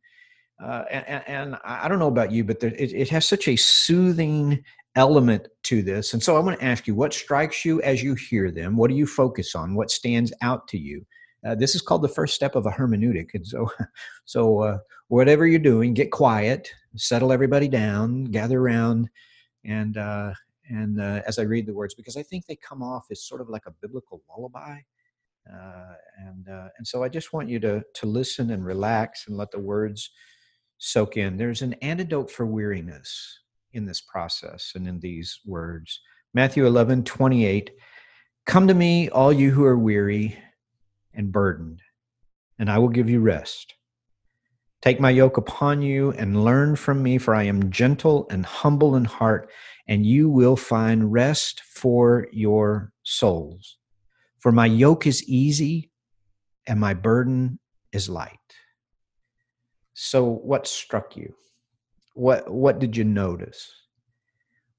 Uh, 0.62 0.84
and, 0.92 1.24
and, 1.26 1.58
I 1.64 1.88
don't 1.88 2.00
know 2.00 2.10
about 2.10 2.34
you, 2.34 2.44
but 2.44 2.60
there, 2.60 2.74
it, 2.78 2.92
it, 2.92 3.08
has 3.08 3.26
such 3.26 3.48
a 3.48 3.56
soothing 3.56 4.62
element 4.98 5.48
to 5.64 5.82
this. 5.82 6.12
And 6.12 6.22
so 6.22 6.36
I 6.36 6.42
want 6.42 6.60
to 6.60 6.66
ask 6.66 6.86
you, 6.86 6.96
what 6.96 7.14
strikes 7.14 7.64
you 7.64 7.82
as 7.82 8.04
you 8.04 8.14
hear 8.16 8.52
them? 8.52 8.76
What 8.76 8.90
do 8.90 8.98
you 8.98 9.08
focus 9.08 9.56
on? 9.56 9.74
What 9.74 9.90
stands 9.90 10.34
out 10.42 10.68
to 10.68 10.78
you? 10.78 11.06
Uh, 11.46 11.56
this 11.56 11.74
is 11.74 11.82
called 11.82 12.02
the 12.02 12.10
first 12.10 12.36
step 12.36 12.56
of 12.56 12.66
a 12.66 12.72
hermeneutic. 12.72 13.30
And 13.36 13.48
so, 13.48 13.72
so 14.26 14.60
uh, 14.60 14.78
whatever 15.08 15.48
you're 15.48 15.60
doing, 15.60 15.94
get 15.94 16.12
quiet, 16.12 16.70
settle 16.98 17.32
everybody 17.32 17.70
down, 17.70 18.26
gather 18.26 18.60
around, 18.60 19.10
and 19.64 19.96
uh, 19.96 20.34
and 20.70 21.00
uh, 21.00 21.22
as 21.26 21.40
I 21.40 21.44
read 21.44 21.66
the 21.66 21.74
words, 21.74 21.94
because 21.94 22.18
I 22.18 22.24
think 22.24 22.46
they 22.46 22.56
come 22.56 22.84
off 22.84 23.08
as 23.12 23.24
sort 23.24 23.42
of 23.42 23.50
like 23.50 23.66
a 23.68 23.74
biblical 23.82 24.22
lullaby. 24.30 24.80
Uh, 25.52 25.94
and 26.20 26.50
uh, 26.50 26.68
and 26.78 26.86
so 26.86 27.04
I 27.04 27.10
just 27.10 27.32
want 27.32 27.50
you 27.50 27.60
to 27.62 27.84
to 27.96 28.06
listen 28.06 28.52
and 28.52 28.66
relax 28.66 29.28
and 29.28 29.38
let 29.38 29.52
the 29.52 29.60
words 29.60 30.10
soak 30.78 31.18
in. 31.18 31.38
There's 31.38 31.62
an 31.62 31.74
antidote 31.76 32.30
for 32.30 32.46
weariness 32.46 33.40
in 33.74 33.86
this 33.86 34.02
process 34.02 34.74
and 34.76 34.88
in 34.88 35.00
these 35.00 35.40
words. 35.46 36.02
Matthew 36.34 36.66
11, 36.66 37.04
28. 37.04 37.72
Come 38.46 38.68
to 38.68 38.74
me, 38.74 39.10
all 39.10 39.34
you 39.34 39.52
who 39.52 39.66
are 39.66 39.78
weary 39.78 40.38
and 41.14 41.32
burdened, 41.32 41.82
and 42.60 42.70
I 42.70 42.78
will 42.78 42.90
give 42.90 43.10
you 43.10 43.20
rest. 43.20 43.74
Take 44.82 45.00
my 45.00 45.10
yoke 45.10 45.38
upon 45.38 45.82
you 45.82 46.12
and 46.12 46.44
learn 46.44 46.76
from 46.76 47.02
me, 47.02 47.18
for 47.18 47.34
I 47.34 47.44
am 47.44 47.72
gentle 47.72 48.28
and 48.30 48.46
humble 48.46 48.96
in 48.96 49.06
heart, 49.06 49.50
and 49.88 50.06
you 50.06 50.30
will 50.30 50.56
find 50.56 51.12
rest 51.12 51.62
for 51.62 52.28
your 52.32 52.92
souls. 53.04 53.78
For 54.40 54.52
my 54.52 54.66
yoke 54.66 55.08
is 55.08 55.28
easy 55.28 55.92
and 56.68 56.80
my 56.80 56.94
burden 56.94 57.60
is 57.92 58.10
light. 58.10 58.38
So, 59.94 60.26
what 60.26 60.68
struck 60.68 61.16
you? 61.16 61.34
What, 62.14 62.52
what 62.52 62.80
did 62.80 62.96
you 62.96 63.04
notice? 63.04 63.72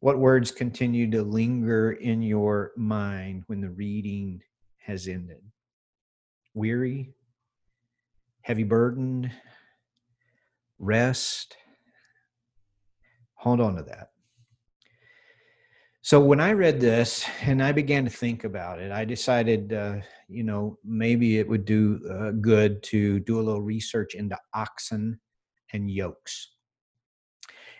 What 0.00 0.18
words 0.18 0.52
continue 0.52 1.10
to 1.10 1.22
linger 1.22 1.92
in 1.92 2.22
your 2.22 2.72
mind 2.76 3.42
when 3.46 3.60
the 3.60 3.70
reading 3.70 4.40
has 4.76 5.08
ended? 5.08 5.42
Weary, 6.54 7.14
heavy 8.42 8.62
burden, 8.62 9.32
rest. 10.78 11.56
Hold 13.34 13.60
on 13.60 13.76
to 13.76 13.82
that. 13.84 14.10
So 16.08 16.18
when 16.18 16.40
I 16.40 16.52
read 16.52 16.80
this 16.80 17.26
and 17.42 17.62
I 17.62 17.70
began 17.70 18.04
to 18.04 18.10
think 18.10 18.44
about 18.44 18.80
it, 18.80 18.90
I 18.90 19.04
decided, 19.04 19.74
uh, 19.74 19.96
you 20.26 20.42
know, 20.42 20.78
maybe 20.82 21.38
it 21.38 21.46
would 21.46 21.66
do 21.66 22.00
uh, 22.10 22.30
good 22.30 22.82
to 22.84 23.20
do 23.20 23.38
a 23.38 23.42
little 23.42 23.60
research 23.60 24.14
into 24.14 24.34
oxen 24.54 25.20
and 25.74 25.90
yokes. 25.90 26.52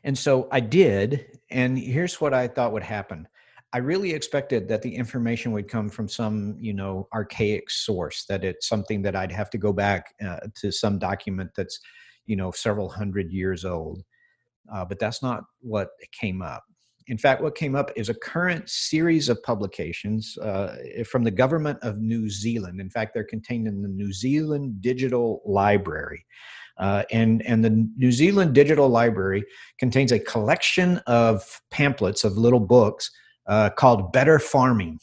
And 0.04 0.18
so 0.18 0.46
I 0.52 0.60
did, 0.60 1.38
and 1.50 1.78
here's 1.78 2.20
what 2.20 2.34
I 2.34 2.48
thought 2.48 2.74
would 2.74 2.82
happen. 2.82 3.26
I 3.72 3.78
really 3.78 4.12
expected 4.12 4.68
that 4.68 4.82
the 4.82 4.94
information 4.94 5.52
would 5.52 5.66
come 5.66 5.88
from 5.88 6.06
some, 6.06 6.58
you 6.60 6.74
know, 6.74 7.08
archaic 7.14 7.70
source. 7.70 8.26
That 8.28 8.44
it's 8.44 8.68
something 8.68 9.00
that 9.04 9.16
I'd 9.16 9.32
have 9.32 9.48
to 9.52 9.56
go 9.56 9.72
back 9.72 10.12
uh, 10.22 10.40
to 10.60 10.70
some 10.70 10.98
document 10.98 11.52
that's, 11.56 11.80
you 12.26 12.36
know, 12.36 12.50
several 12.50 12.90
hundred 12.90 13.32
years 13.32 13.64
old. 13.64 14.02
Uh, 14.70 14.84
but 14.84 14.98
that's 14.98 15.22
not 15.22 15.44
what 15.62 15.88
came 16.12 16.42
up. 16.42 16.62
In 17.08 17.16
fact, 17.16 17.42
what 17.42 17.54
came 17.54 17.74
up 17.74 17.90
is 17.96 18.10
a 18.10 18.14
current 18.14 18.68
series 18.68 19.30
of 19.30 19.42
publications 19.42 20.36
uh, 20.38 20.76
from 21.10 21.24
the 21.24 21.30
government 21.30 21.78
of 21.82 21.98
New 21.98 22.28
Zealand. 22.28 22.80
In 22.80 22.90
fact, 22.90 23.14
they're 23.14 23.24
contained 23.24 23.66
in 23.66 23.82
the 23.82 23.88
New 23.88 24.12
Zealand 24.12 24.82
Digital 24.82 25.40
Library. 25.46 26.24
Uh, 26.78 27.02
and, 27.10 27.42
and 27.46 27.64
the 27.64 27.88
New 27.96 28.12
Zealand 28.12 28.54
Digital 28.54 28.88
Library 28.88 29.42
contains 29.78 30.12
a 30.12 30.18
collection 30.18 30.98
of 31.06 31.42
pamphlets, 31.70 32.24
of 32.24 32.36
little 32.36 32.60
books 32.60 33.10
uh, 33.48 33.70
called 33.70 34.12
Better 34.12 34.38
Farming. 34.38 35.00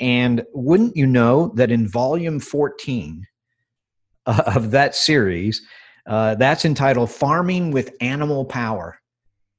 And 0.00 0.44
wouldn't 0.54 0.96
you 0.96 1.06
know 1.06 1.52
that 1.54 1.70
in 1.70 1.86
volume 1.86 2.40
14 2.40 3.24
uh, 4.24 4.42
of 4.46 4.70
that 4.70 4.94
series, 4.94 5.62
uh, 6.06 6.34
that's 6.34 6.64
entitled 6.64 7.10
Farming 7.10 7.70
with 7.72 7.94
Animal 8.00 8.46
Power. 8.46 8.98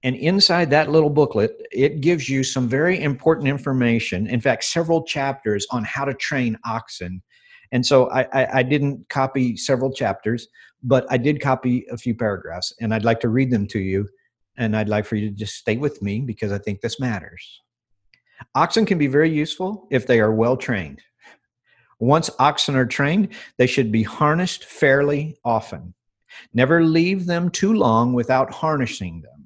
And 0.03 0.17
inside 0.17 0.69
that 0.69 0.91
little 0.91 1.09
booklet, 1.09 1.65
it 1.71 2.01
gives 2.01 2.27
you 2.27 2.43
some 2.43 2.67
very 2.67 3.01
important 3.01 3.47
information. 3.47 4.27
In 4.27 4.41
fact, 4.41 4.65
several 4.65 5.03
chapters 5.03 5.65
on 5.71 5.85
how 5.85 6.03
to 6.03 6.13
train 6.13 6.57
oxen. 6.65 7.23
And 7.71 7.85
so 7.85 8.09
I, 8.11 8.27
I, 8.33 8.59
I, 8.59 8.63
didn't 8.63 9.07
copy 9.09 9.55
several 9.55 9.91
chapters, 9.93 10.47
but 10.83 11.07
I 11.09 11.17
did 11.17 11.41
copy 11.41 11.85
a 11.89 11.97
few 11.97 12.13
paragraphs, 12.13 12.73
and 12.81 12.93
I'd 12.93 13.05
like 13.05 13.21
to 13.21 13.29
read 13.29 13.49
them 13.49 13.65
to 13.67 13.79
you. 13.79 14.07
And 14.57 14.75
I'd 14.75 14.89
like 14.89 15.05
for 15.05 15.15
you 15.15 15.29
to 15.29 15.35
just 15.35 15.55
stay 15.55 15.77
with 15.77 16.01
me 16.01 16.19
because 16.19 16.51
I 16.51 16.59
think 16.59 16.81
this 16.81 16.99
matters. 16.99 17.61
Oxen 18.53 18.85
can 18.85 18.97
be 18.97 19.07
very 19.07 19.31
useful 19.31 19.87
if 19.89 20.05
they 20.05 20.19
are 20.19 20.33
well 20.33 20.57
trained. 20.57 21.01
Once 21.99 22.29
oxen 22.37 22.75
are 22.75 22.85
trained, 22.85 23.29
they 23.57 23.65
should 23.65 23.91
be 23.91 24.03
harnessed 24.03 24.65
fairly 24.65 25.37
often. 25.45 25.93
Never 26.53 26.83
leave 26.83 27.25
them 27.25 27.49
too 27.49 27.73
long 27.73 28.13
without 28.13 28.53
harnessing 28.53 29.21
them. 29.21 29.42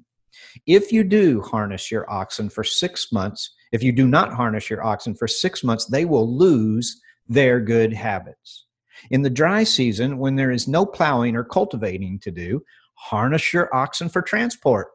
If 0.66 0.92
you 0.92 1.04
do 1.04 1.40
harness 1.42 1.90
your 1.90 2.10
oxen 2.10 2.50
for 2.50 2.64
six 2.64 3.12
months, 3.12 3.54
if 3.72 3.82
you 3.82 3.92
do 3.92 4.06
not 4.06 4.32
harness 4.32 4.70
your 4.70 4.84
oxen 4.84 5.14
for 5.14 5.28
six 5.28 5.62
months, 5.62 5.86
they 5.86 6.04
will 6.04 6.36
lose 6.36 7.00
their 7.28 7.60
good 7.60 7.92
habits. 7.92 8.66
In 9.10 9.22
the 9.22 9.30
dry 9.30 9.64
season, 9.64 10.18
when 10.18 10.36
there 10.36 10.50
is 10.50 10.66
no 10.66 10.84
plowing 10.84 11.36
or 11.36 11.44
cultivating 11.44 12.18
to 12.20 12.30
do, 12.30 12.62
harness 12.94 13.52
your 13.52 13.74
oxen 13.74 14.08
for 14.08 14.22
transport. 14.22 14.88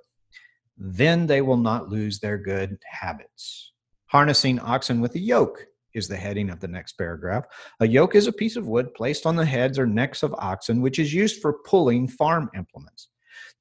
Then 0.77 1.27
they 1.27 1.41
will 1.41 1.57
not 1.57 1.89
lose 1.89 2.19
their 2.19 2.37
good 2.37 2.77
habits. 2.85 3.71
Harnessing 4.07 4.59
oxen 4.59 4.99
with 5.01 5.15
a 5.15 5.19
yoke 5.19 5.65
is 5.93 6.07
the 6.07 6.17
heading 6.17 6.49
of 6.49 6.59
the 6.59 6.67
next 6.67 6.93
paragraph. 6.93 7.45
A 7.79 7.87
yoke 7.87 8.15
is 8.15 8.27
a 8.27 8.33
piece 8.33 8.55
of 8.55 8.67
wood 8.67 8.93
placed 8.93 9.25
on 9.25 9.35
the 9.35 9.45
heads 9.45 9.77
or 9.77 9.85
necks 9.85 10.23
of 10.23 10.35
oxen, 10.37 10.81
which 10.81 10.99
is 10.99 11.13
used 11.13 11.41
for 11.41 11.59
pulling 11.65 12.07
farm 12.07 12.49
implements. 12.55 13.09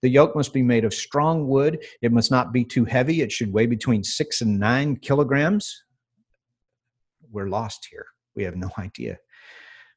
The 0.03 0.11
yoke 0.11 0.35
must 0.35 0.53
be 0.53 0.63
made 0.63 0.85
of 0.85 0.93
strong 0.93 1.47
wood. 1.47 1.85
It 2.03 2.13
must 2.13 2.31
not 2.31 2.53
be 2.53 2.65
too 2.65 2.85
heavy. 2.85 3.23
It 3.23 3.31
should 3.31 3.53
weigh 3.53 3.67
between 3.67 4.03
six 4.03 4.41
and 4.41 4.59
nine 4.59 4.97
kilograms. 4.97 5.85
We're 7.31 7.49
lost 7.49 7.87
here. 7.91 8.07
We 8.35 8.43
have 8.43 8.57
no 8.57 8.71
idea. 8.79 9.19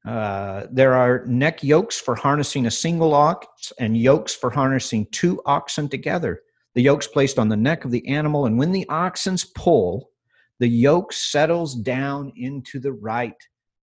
Uh, 0.06 0.68
there 0.72 0.94
are 0.94 1.26
neck 1.26 1.64
yokes 1.64 2.00
for 2.00 2.16
harnessing 2.16 2.68
a 2.68 2.72
single 2.72 3.16
ox 3.16 3.74
and 3.80 3.98
yokes 3.98 4.36
for 4.36 4.52
harnessing 4.52 5.08
two 5.12 5.42
oxen 5.48 5.90
together. 5.90 6.42
The 6.76 6.84
yoke's 6.84 7.08
placed 7.08 7.40
on 7.40 7.50
the 7.50 7.58
neck 7.58 7.86
of 7.86 7.92
the 7.92 8.08
animal, 8.08 8.46
and 8.46 8.60
when 8.60 8.72
the 8.72 8.86
oxens 8.90 9.48
pull, 9.56 10.12
the 10.60 10.68
yoke 10.68 11.12
settles 11.12 11.74
down 11.74 12.32
into 12.36 12.80
the 12.80 12.92
right 12.92 13.34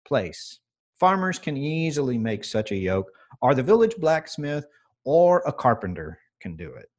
place. 0.07 0.59
Farmers 0.99 1.37
can 1.37 1.55
easily 1.55 2.17
make 2.17 2.43
such 2.43 2.71
a 2.71 2.75
yoke, 2.75 3.11
or 3.41 3.53
the 3.53 3.61
village 3.61 3.95
blacksmith 3.97 4.65
or 5.05 5.43
a 5.45 5.53
carpenter 5.53 6.19
can 6.41 6.55
do 6.55 6.73
it. 6.73 6.89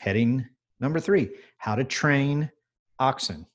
Heading 0.00 0.46
number 0.80 1.00
three 1.00 1.30
how 1.58 1.74
to 1.74 1.84
train 1.84 2.50
oxen. 2.98 3.46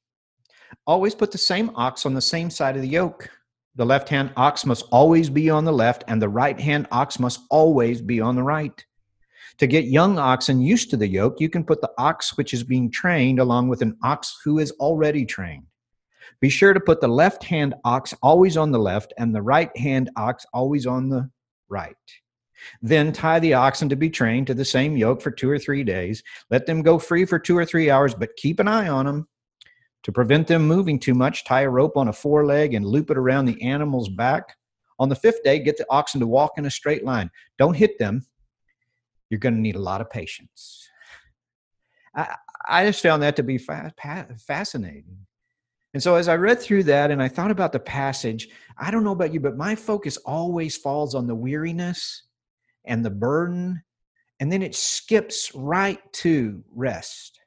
Always 0.86 1.15
put 1.15 1.31
the 1.31 1.38
same 1.38 1.72
ox 1.75 2.05
on 2.05 2.13
the 2.13 2.22
same 2.22 2.50
side 2.50 2.75
of 2.75 2.81
the 2.81 2.88
yoke. 2.88 3.29
The 3.75 3.86
left 3.86 4.10
hand 4.10 4.31
ox 4.36 4.65
must 4.65 4.86
always 4.91 5.29
be 5.29 5.50
on 5.50 5.63
the 5.63 5.72
left, 5.72 6.03
and 6.07 6.22
the 6.22 6.29
right 6.29 6.60
hand 6.60 6.88
ox 6.91 7.19
must 7.19 7.41
always 7.50 8.01
be 8.01 8.19
on 8.19 8.36
the 8.36 8.43
right. 8.43 8.86
To 9.60 9.67
get 9.67 9.86
young 9.86 10.19
oxen 10.19 10.62
used 10.62 10.89
to 10.91 10.98
the 10.98 11.07
yoke, 11.07 11.39
you 11.39 11.50
can 11.50 11.63
put 11.63 11.81
the 11.81 11.91
ox 11.98 12.38
which 12.38 12.53
is 12.53 12.63
being 12.63 12.91
trained 12.91 13.39
along 13.39 13.69
with 13.69 13.81
an 13.81 13.98
ox 14.03 14.39
who 14.43 14.60
is 14.60 14.72
already 14.79 15.25
trained. 15.25 15.65
Be 16.39 16.50
sure 16.50 16.74
to 16.74 16.79
put 16.79 17.01
the 17.01 17.07
left 17.07 17.43
hand 17.43 17.74
ox 17.84 18.13
always 18.22 18.57
on 18.57 18.72
the 18.72 18.79
left 18.79 19.13
and 19.17 19.34
the 19.34 19.41
right 19.41 19.75
hand 19.77 20.12
ox 20.15 20.46
always 20.53 20.86
on 20.86 21.10
the 21.10 21.29
right. 21.69 21.96
Then 22.82 23.12
tie 23.12 23.40
the 23.40 23.54
oxen 23.54 23.90
to 23.90 23.96
be 23.96 24.10
trained 24.10 24.48
to 24.48 24.54
the 24.54 24.66
same 24.66 24.98
yoke 24.98 25.22
for 25.22 25.32
two 25.32 25.50
or 25.50 25.60
three 25.60 25.84
days. 25.84 26.24
Let 26.50 26.66
them 26.66 26.82
go 26.82 27.00
free 27.00 27.26
for 27.26 27.40
two 27.40 27.58
or 27.58 27.66
three 27.66 27.90
hours, 27.90 28.14
but 28.14 28.36
keep 28.36 28.60
an 28.60 28.68
eye 28.68 28.88
on 28.88 29.06
them. 29.06 29.28
To 30.04 30.12
prevent 30.12 30.48
them 30.48 30.68
moving 30.68 31.00
too 31.00 31.14
much, 31.14 31.44
tie 31.44 31.62
a 31.62 31.70
rope 31.70 31.98
on 31.98 32.08
a 32.08 32.14
foreleg 32.14 32.74
and 32.74 32.86
loop 32.86 33.12
it 33.12 33.18
around 33.18 33.46
the 33.46 33.62
animal's 33.62 34.10
back. 34.10 34.56
On 35.00 35.10
the 35.10 35.16
fifth 35.16 35.44
day, 35.44 35.60
get 35.60 35.78
the 35.78 35.86
oxen 35.90 36.20
to 36.22 36.28
walk 36.28 36.54
in 36.58 36.66
a 36.66 36.72
straight 36.72 37.04
line. 37.04 37.30
Don't 37.58 37.76
hit 37.76 38.00
them. 38.00 38.26
You're 39.30 39.40
going 39.40 39.56
to 39.56 39.62
need 39.62 39.76
a 39.76 39.80
lot 39.80 40.02
of 40.02 40.10
patience. 40.10 40.88
I, 42.16 42.36
I 42.68 42.86
just 42.86 43.04
found 43.04 43.22
that 43.24 43.36
to 43.36 43.44
be 43.44 43.58
fa- 43.58 43.94
fascinating. 44.40 45.28
And 45.94 46.02
so, 46.02 46.16
as 46.16 46.28
I 46.28 46.36
read 46.36 46.60
through 46.60 46.84
that 46.84 47.12
and 47.12 47.22
I 47.22 47.28
thought 47.28 47.52
about 47.52 47.72
the 47.72 47.80
passage, 47.80 48.50
I 48.78 48.92
don't 48.92 49.04
know 49.04 49.12
about 49.12 49.34
you, 49.34 49.40
but 49.40 49.58
my 49.58 49.76
focus 49.76 50.18
always 50.18 50.78
falls 50.78 51.16
on 51.16 51.28
the 51.28 51.36
weariness 51.36 52.24
and 52.88 53.06
the 53.06 53.10
burden, 53.10 53.84
and 54.39 54.51
then 54.51 54.62
it 54.62 54.75
skips 54.75 55.51
right 55.53 56.00
to 56.13 56.63
rest. 56.74 57.39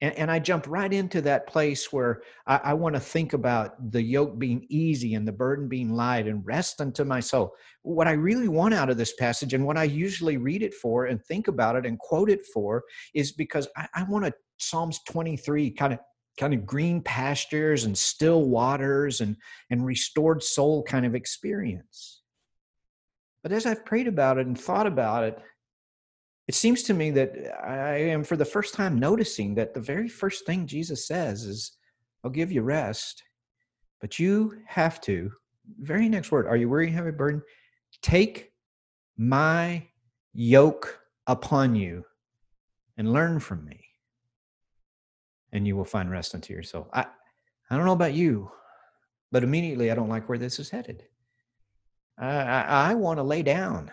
And, 0.00 0.14
and 0.16 0.30
I 0.30 0.38
jump 0.38 0.66
right 0.68 0.92
into 0.92 1.20
that 1.22 1.46
place 1.46 1.92
where 1.92 2.22
I, 2.46 2.56
I 2.56 2.74
want 2.74 2.94
to 2.94 3.00
think 3.00 3.32
about 3.32 3.92
the 3.92 4.02
yoke 4.02 4.38
being 4.38 4.66
easy 4.68 5.14
and 5.14 5.26
the 5.26 5.32
burden 5.32 5.68
being 5.68 5.94
light 5.94 6.26
and 6.26 6.44
rest 6.44 6.80
unto 6.80 7.04
my 7.04 7.20
soul. 7.20 7.54
What 7.82 8.08
I 8.08 8.12
really 8.12 8.48
want 8.48 8.74
out 8.74 8.90
of 8.90 8.96
this 8.96 9.14
passage 9.14 9.54
and 9.54 9.64
what 9.64 9.78
I 9.78 9.84
usually 9.84 10.36
read 10.36 10.62
it 10.62 10.74
for 10.74 11.06
and 11.06 11.24
think 11.24 11.48
about 11.48 11.76
it 11.76 11.86
and 11.86 11.98
quote 11.98 12.28
it 12.28 12.44
for 12.52 12.82
is 13.14 13.32
because 13.32 13.68
I, 13.76 13.88
I 13.94 14.02
want 14.04 14.26
a 14.26 14.32
Psalms 14.58 15.00
23 15.08 15.70
kind 15.70 15.94
of 15.94 16.00
kind 16.38 16.52
of 16.52 16.66
green 16.66 17.00
pastures 17.00 17.84
and 17.84 17.96
still 17.96 18.42
waters 18.42 19.20
and 19.20 19.36
and 19.70 19.86
restored 19.86 20.42
soul 20.42 20.82
kind 20.82 21.06
of 21.06 21.14
experience 21.14 22.23
but 23.44 23.52
as 23.52 23.66
I've 23.66 23.84
prayed 23.84 24.08
about 24.08 24.38
it 24.38 24.46
and 24.46 24.58
thought 24.58 24.86
about 24.86 25.22
it, 25.22 25.38
it 26.48 26.54
seems 26.54 26.82
to 26.84 26.94
me 26.94 27.10
that 27.10 27.34
I 27.62 27.96
am 27.96 28.24
for 28.24 28.36
the 28.36 28.44
first 28.44 28.72
time 28.72 28.98
noticing 28.98 29.54
that 29.54 29.74
the 29.74 29.80
very 29.80 30.08
first 30.08 30.46
thing 30.46 30.66
Jesus 30.66 31.06
says 31.06 31.44
is, 31.44 31.72
I'll 32.24 32.30
give 32.30 32.50
you 32.50 32.62
rest, 32.62 33.22
but 34.00 34.18
you 34.18 34.62
have 34.66 34.98
to, 35.02 35.30
very 35.78 36.08
next 36.08 36.32
word, 36.32 36.46
are 36.46 36.56
you 36.56 36.70
weary 36.70 36.86
and 36.86 36.96
heavy 36.96 37.10
burden? 37.10 37.42
Take 38.00 38.50
my 39.18 39.88
yoke 40.32 41.00
upon 41.26 41.74
you 41.74 42.02
and 42.96 43.12
learn 43.12 43.40
from 43.40 43.62
me, 43.66 43.84
and 45.52 45.66
you 45.66 45.76
will 45.76 45.84
find 45.84 46.10
rest 46.10 46.34
unto 46.34 46.54
your 46.54 46.62
soul. 46.62 46.88
I, 46.94 47.04
I 47.70 47.76
don't 47.76 47.84
know 47.84 47.92
about 47.92 48.14
you, 48.14 48.50
but 49.30 49.44
immediately 49.44 49.90
I 49.90 49.94
don't 49.94 50.08
like 50.08 50.30
where 50.30 50.38
this 50.38 50.58
is 50.58 50.70
headed. 50.70 51.04
I, 52.18 52.26
I, 52.26 52.90
I 52.90 52.94
want 52.94 53.18
to 53.18 53.22
lay 53.22 53.42
down. 53.42 53.90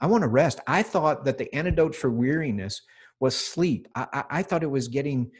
I 0.00 0.06
want 0.06 0.22
to 0.22 0.28
rest. 0.28 0.60
I 0.66 0.82
thought 0.82 1.24
that 1.24 1.38
the 1.38 1.52
antidote 1.54 1.94
for 1.94 2.10
weariness 2.10 2.82
was 3.20 3.36
sleep. 3.36 3.88
I, 3.94 4.06
I, 4.12 4.24
I, 4.30 4.42
thought 4.42 4.62
it 4.62 4.70
was 4.70 4.88
getting 4.88 5.30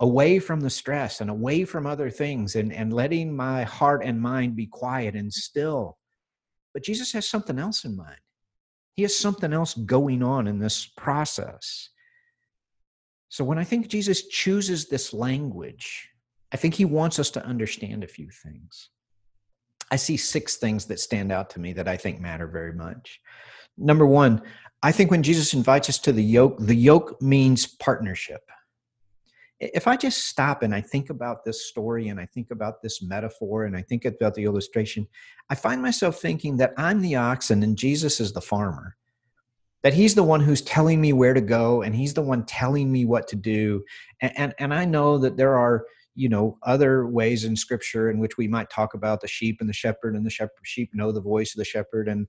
away 0.00 0.38
from 0.38 0.60
the 0.60 0.70
stress 0.70 1.20
and 1.20 1.30
away 1.30 1.64
from 1.64 1.86
other 1.86 2.10
things 2.10 2.56
and, 2.56 2.72
and 2.72 2.92
letting 2.92 3.34
my 3.34 3.62
heart 3.62 4.02
and 4.04 4.20
mind 4.20 4.56
be 4.56 4.66
quiet 4.66 5.14
and 5.14 5.32
still. 5.32 5.98
But 6.72 6.82
Jesus 6.82 7.12
has 7.12 7.28
something 7.28 7.58
else 7.58 7.84
in 7.84 7.96
mind. 7.96 8.18
He 8.94 9.02
has 9.02 9.16
something 9.16 9.52
else 9.52 9.74
going 9.74 10.22
on 10.22 10.46
in 10.46 10.58
this 10.58 10.86
process. 10.86 11.90
So 13.28 13.44
when 13.44 13.58
I 13.58 13.64
think 13.64 13.88
Jesus 13.88 14.26
chooses 14.26 14.88
this 14.88 15.12
language, 15.12 16.08
I 16.52 16.56
think 16.56 16.74
he 16.74 16.84
wants 16.84 17.18
us 17.18 17.30
to 17.30 17.44
understand 17.44 18.02
a 18.02 18.08
few 18.08 18.28
things. 18.42 18.90
I 19.90 19.96
see 19.96 20.16
six 20.16 20.56
things 20.56 20.86
that 20.86 21.00
stand 21.00 21.32
out 21.32 21.50
to 21.50 21.60
me 21.60 21.72
that 21.74 21.88
I 21.88 21.96
think 21.96 22.20
matter 22.20 22.46
very 22.46 22.72
much. 22.72 23.20
Number 23.76 24.06
one, 24.06 24.42
I 24.82 24.92
think 24.92 25.10
when 25.10 25.22
Jesus 25.22 25.52
invites 25.52 25.88
us 25.88 25.98
to 26.00 26.12
the 26.12 26.22
yoke, 26.22 26.56
the 26.58 26.74
yoke 26.74 27.20
means 27.20 27.66
partnership. 27.66 28.42
If 29.58 29.86
I 29.86 29.96
just 29.96 30.26
stop 30.26 30.62
and 30.62 30.74
I 30.74 30.80
think 30.80 31.10
about 31.10 31.44
this 31.44 31.66
story 31.68 32.08
and 32.08 32.18
I 32.18 32.24
think 32.24 32.50
about 32.50 32.80
this 32.82 33.02
metaphor 33.02 33.64
and 33.64 33.76
I 33.76 33.82
think 33.82 34.06
about 34.06 34.34
the 34.34 34.44
illustration, 34.44 35.06
I 35.50 35.54
find 35.54 35.82
myself 35.82 36.18
thinking 36.18 36.56
that 36.58 36.72
I'm 36.78 37.02
the 37.02 37.16
oxen 37.16 37.62
and 37.62 37.76
Jesus 37.76 38.20
is 38.20 38.32
the 38.32 38.40
farmer. 38.40 38.96
That 39.82 39.94
he's 39.94 40.14
the 40.14 40.22
one 40.22 40.40
who's 40.40 40.62
telling 40.62 41.00
me 41.00 41.12
where 41.12 41.34
to 41.34 41.40
go 41.40 41.82
and 41.82 41.94
he's 41.94 42.14
the 42.14 42.22
one 42.22 42.44
telling 42.44 42.90
me 42.90 43.04
what 43.04 43.28
to 43.28 43.36
do. 43.36 43.82
And, 44.22 44.32
and, 44.36 44.54
and 44.58 44.74
I 44.74 44.84
know 44.84 45.18
that 45.18 45.36
there 45.36 45.56
are 45.56 45.84
you 46.14 46.28
know 46.28 46.58
other 46.62 47.06
ways 47.06 47.44
in 47.44 47.56
scripture 47.56 48.10
in 48.10 48.18
which 48.18 48.36
we 48.36 48.48
might 48.48 48.70
talk 48.70 48.94
about 48.94 49.20
the 49.20 49.28
sheep 49.28 49.58
and 49.60 49.68
the 49.68 49.74
shepherd 49.74 50.14
and 50.14 50.26
the 50.26 50.30
shepherd 50.30 50.50
sheep 50.64 50.90
know 50.92 51.12
the 51.12 51.20
voice 51.20 51.54
of 51.54 51.58
the 51.58 51.64
shepherd 51.64 52.08
and 52.08 52.26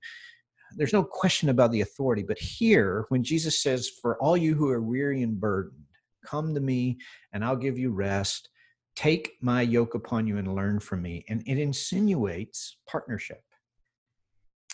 there's 0.76 0.92
no 0.92 1.04
question 1.04 1.48
about 1.48 1.72
the 1.72 1.80
authority. 1.80 2.22
But 2.22 2.38
here, 2.38 3.06
when 3.08 3.22
Jesus 3.22 3.62
says, 3.62 3.88
For 3.88 4.20
all 4.22 4.36
you 4.36 4.54
who 4.54 4.70
are 4.70 4.80
weary 4.80 5.22
and 5.22 5.38
burdened, 5.38 5.84
come 6.24 6.54
to 6.54 6.60
me 6.60 6.98
and 7.32 7.44
I'll 7.44 7.56
give 7.56 7.78
you 7.78 7.90
rest. 7.90 8.48
Take 8.94 9.32
my 9.40 9.62
yoke 9.62 9.94
upon 9.94 10.26
you 10.26 10.38
and 10.38 10.54
learn 10.54 10.78
from 10.80 11.02
me. 11.02 11.24
And 11.28 11.42
it 11.46 11.58
insinuates 11.58 12.76
partnership. 12.86 13.42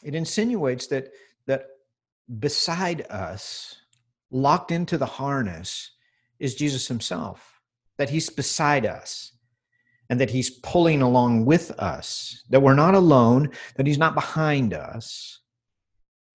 It 0.05 0.15
insinuates 0.15 0.87
that, 0.89 1.11
that 1.47 1.67
beside 2.39 3.07
us, 3.11 3.77
locked 4.31 4.71
into 4.71 4.99
the 4.99 5.07
harness, 5.07 5.93
is 6.39 6.55
Jesus 6.55 6.87
himself, 6.87 7.58
that 7.99 8.11
he's 8.11 8.31
beside 8.31 8.87
us 8.87 9.33
and 10.11 10.21
that 10.21 10.31
he's 10.31 10.51
pulling 10.51 11.03
along 11.03 11.45
with 11.45 11.71
us, 11.73 12.45
that 12.49 12.61
we're 12.61 12.75
not 12.75 12.95
alone, 12.95 13.51
that 13.77 13.87
he's 13.87 13.99
not 13.99 14.15
behind 14.15 14.73
us, 14.73 15.41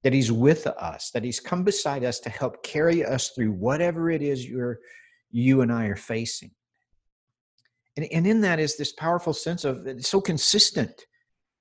that 0.04 0.14
he's 0.14 0.32
with 0.32 0.68
us, 0.68 1.12
that 1.12 1.24
he's 1.24 1.40
come 1.40 1.64
beside 1.64 2.04
us 2.04 2.20
to 2.20 2.30
help 2.30 2.62
carry 2.62 3.04
us 3.04 3.30
through 3.30 3.52
whatever 3.52 4.12
it 4.12 4.22
is 4.22 4.48
you're, 4.48 4.80
you 5.32 5.62
and 5.62 5.72
I 5.72 5.86
are 5.86 5.96
facing. 5.96 6.52
And, 7.98 8.06
and 8.12 8.28
in 8.28 8.42
that 8.42 8.60
is 8.60 8.76
this 8.76 8.92
powerful 8.92 9.34
sense 9.34 9.66
of 9.66 9.88
it's 9.88 10.10
so 10.10 10.22
consistent. 10.22 11.06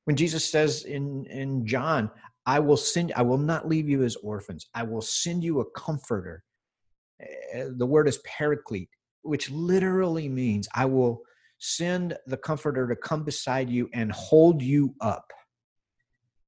When 0.04 0.16
Jesus 0.16 0.50
says 0.50 0.84
in, 0.84 1.24
in 1.26 1.64
John, 1.66 2.10
I 2.44 2.58
will 2.58 2.76
send, 2.76 3.12
I 3.14 3.22
will 3.22 3.38
not 3.38 3.68
leave 3.68 3.88
you 3.88 4.02
as 4.02 4.16
orphans. 4.16 4.66
I 4.74 4.82
will 4.82 5.00
send 5.00 5.44
you 5.44 5.60
a 5.60 5.70
comforter. 5.70 6.42
Eh, 7.20 7.68
the 7.76 7.86
word 7.86 8.08
is 8.08 8.18
paraclete, 8.24 8.90
which 9.22 9.50
literally 9.50 10.28
means 10.28 10.68
I 10.74 10.84
will 10.84 11.22
send 11.58 12.16
the 12.26 12.36
comforter 12.36 12.88
to 12.88 12.96
come 12.96 13.22
beside 13.22 13.70
you 13.70 13.88
and 13.92 14.10
hold 14.12 14.62
you 14.62 14.94
up 15.00 15.32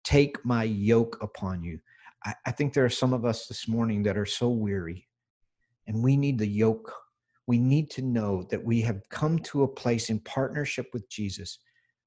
take 0.05 0.45
my 0.45 0.65
yoke 0.65 1.19
upon 1.21 1.65
you. 1.65 1.81
I, 2.25 2.35
I 2.47 2.51
think 2.53 2.73
there 2.73 2.85
are 2.85 2.91
some 2.91 3.13
of 3.13 3.25
us 3.25 3.47
this 3.47 3.67
morning 3.67 4.03
that 4.05 4.17
are 4.17 4.27
so 4.27 4.51
weary, 4.51 5.09
and 5.87 6.03
we 6.03 6.17
need 6.17 6.39
the 6.39 6.47
yoke. 6.47 6.93
We 7.47 7.59
need 7.59 7.91
to 7.93 8.03
know 8.03 8.47
that 8.51 8.65
we 8.65 8.81
have 8.83 9.09
come 9.11 9.39
to 9.41 9.65
a 9.65 9.69
place 9.69 10.11
in 10.11 10.21
partnership 10.21 10.87
with 10.93 11.09
Jesus 11.11 11.59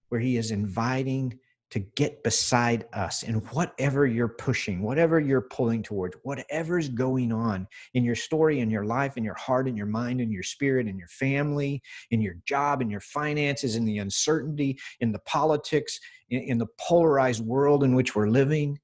where 0.09 0.21
he 0.21 0.37
is 0.37 0.51
inviting 0.51 1.37
to 1.69 1.79
get 1.79 2.23
beside 2.23 2.85
us 2.93 3.23
in 3.23 3.35
whatever 3.35 4.05
you're 4.05 4.29
pushing, 4.29 4.81
whatever 4.81 5.19
you're 5.19 5.41
pulling 5.41 5.83
towards, 5.83 6.15
whatever's 6.23 6.87
going 6.87 7.31
on 7.33 7.67
in 7.93 8.05
your 8.05 8.15
story, 8.15 8.61
in 8.61 8.69
your 8.69 8.85
life, 8.85 9.17
in 9.17 9.23
your 9.23 9.35
heart, 9.35 9.67
in 9.67 9.75
your 9.75 9.85
mind, 9.85 10.21
in 10.21 10.31
your 10.31 10.43
spirit, 10.43 10.87
in 10.87 10.97
your 10.97 11.09
family, 11.09 11.81
in 12.11 12.21
your 12.21 12.35
job, 12.45 12.81
in 12.81 12.89
your 12.89 13.01
finances, 13.01 13.75
in 13.75 13.83
the 13.83 13.97
uncertainty, 13.97 14.77
in 15.01 15.11
the 15.11 15.19
politics, 15.19 15.99
in, 16.29 16.41
in 16.43 16.57
the 16.57 16.67
polarized 16.79 17.45
world 17.45 17.83
in 17.83 17.95
which 17.95 18.15
we're 18.15 18.29
living. 18.29 18.79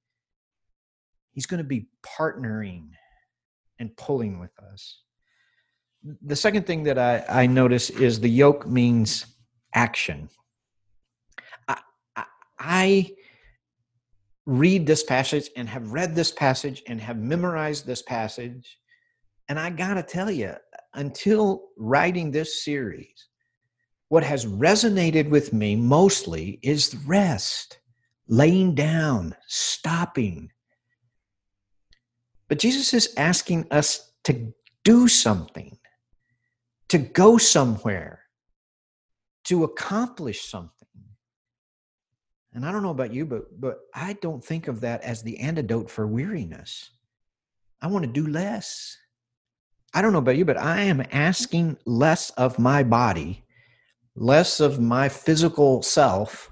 He's 1.31 1.45
going 1.45 1.59
to 1.59 1.63
be 1.63 1.87
partnering 2.05 2.89
and 3.79 3.95
pulling 3.95 4.39
with 4.39 4.51
us. 4.59 4.99
The 6.25 6.35
second 6.35 6.67
thing 6.67 6.83
that 6.83 6.99
I, 6.99 7.23
I 7.29 7.47
notice 7.47 7.89
is 7.89 8.19
the 8.19 8.29
yoke 8.29 8.67
means 8.67 9.25
action. 9.73 10.29
I 12.63 13.11
read 14.45 14.87
this 14.87 15.03
passage 15.03 15.49
and 15.57 15.67
have 15.67 15.91
read 15.91 16.15
this 16.15 16.31
passage 16.31 16.81
and 16.87 16.99
have 17.01 17.17
memorized 17.17 17.85
this 17.85 18.01
passage. 18.01 18.77
And 19.49 19.59
I 19.59 19.69
got 19.69 19.95
to 19.95 20.03
tell 20.03 20.31
you, 20.31 20.53
until 20.93 21.69
writing 21.77 22.31
this 22.31 22.63
series, 22.63 23.27
what 24.07 24.23
has 24.23 24.45
resonated 24.45 25.29
with 25.29 25.51
me 25.51 25.75
mostly 25.75 26.59
is 26.61 26.95
rest, 27.05 27.79
laying 28.27 28.75
down, 28.75 29.35
stopping. 29.47 30.49
But 32.47 32.59
Jesus 32.59 32.93
is 32.93 33.13
asking 33.17 33.67
us 33.71 34.13
to 34.23 34.53
do 34.85 35.07
something, 35.09 35.77
to 36.89 36.97
go 36.97 37.37
somewhere, 37.37 38.21
to 39.45 39.65
accomplish 39.65 40.45
something. 40.49 40.82
And 42.55 42.65
I 42.65 42.71
don't 42.71 42.83
know 42.83 42.91
about 42.91 43.13
you, 43.13 43.25
but 43.25 43.59
but 43.59 43.79
I 43.95 44.13
don't 44.21 44.43
think 44.43 44.67
of 44.67 44.81
that 44.81 45.01
as 45.01 45.23
the 45.23 45.39
antidote 45.39 45.89
for 45.89 46.05
weariness. 46.05 46.91
I 47.81 47.87
want 47.87 48.05
to 48.05 48.11
do 48.11 48.27
less. 48.27 48.95
I 49.93 50.01
don't 50.01 50.13
know 50.13 50.19
about 50.19 50.37
you, 50.37 50.45
but 50.45 50.57
I 50.57 50.81
am 50.81 51.03
asking 51.11 51.77
less 51.85 52.29
of 52.31 52.59
my 52.59 52.83
body, 52.83 53.43
less 54.15 54.59
of 54.59 54.79
my 54.79 55.09
physical 55.09 55.81
self 55.81 56.51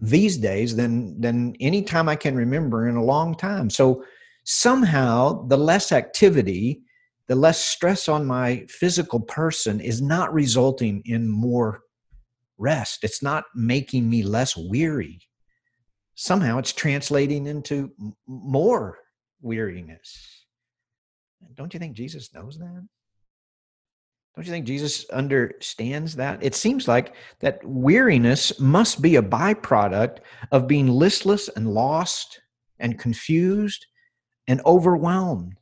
these 0.00 0.38
days 0.38 0.76
than 0.76 1.20
than 1.20 1.54
any 1.60 1.82
time 1.82 2.08
I 2.08 2.16
can 2.16 2.34
remember 2.34 2.88
in 2.88 2.96
a 2.96 3.04
long 3.04 3.34
time. 3.34 3.68
So 3.68 4.02
somehow 4.44 5.46
the 5.48 5.58
less 5.58 5.92
activity, 5.92 6.82
the 7.28 7.34
less 7.34 7.62
stress 7.62 8.08
on 8.08 8.24
my 8.26 8.64
physical 8.70 9.20
person 9.20 9.78
is 9.80 10.00
not 10.00 10.32
resulting 10.32 11.02
in 11.04 11.28
more 11.28 11.82
rest. 12.56 13.04
It's 13.04 13.22
not 13.22 13.44
making 13.54 14.08
me 14.08 14.22
less 14.22 14.56
weary 14.56 15.20
somehow 16.14 16.58
it's 16.58 16.72
translating 16.72 17.46
into 17.46 17.92
more 18.26 18.98
weariness. 19.40 20.46
Don't 21.54 21.74
you 21.74 21.80
think 21.80 21.96
Jesus 21.96 22.32
knows 22.32 22.58
that? 22.58 22.86
Don't 24.34 24.46
you 24.46 24.52
think 24.52 24.66
Jesus 24.66 25.08
understands 25.10 26.16
that? 26.16 26.42
It 26.42 26.56
seems 26.56 26.88
like 26.88 27.14
that 27.38 27.60
weariness 27.64 28.58
must 28.58 29.00
be 29.00 29.16
a 29.16 29.22
byproduct 29.22 30.18
of 30.50 30.66
being 30.66 30.88
listless 30.88 31.48
and 31.48 31.72
lost 31.72 32.40
and 32.80 32.98
confused 32.98 33.86
and 34.48 34.60
overwhelmed. 34.66 35.54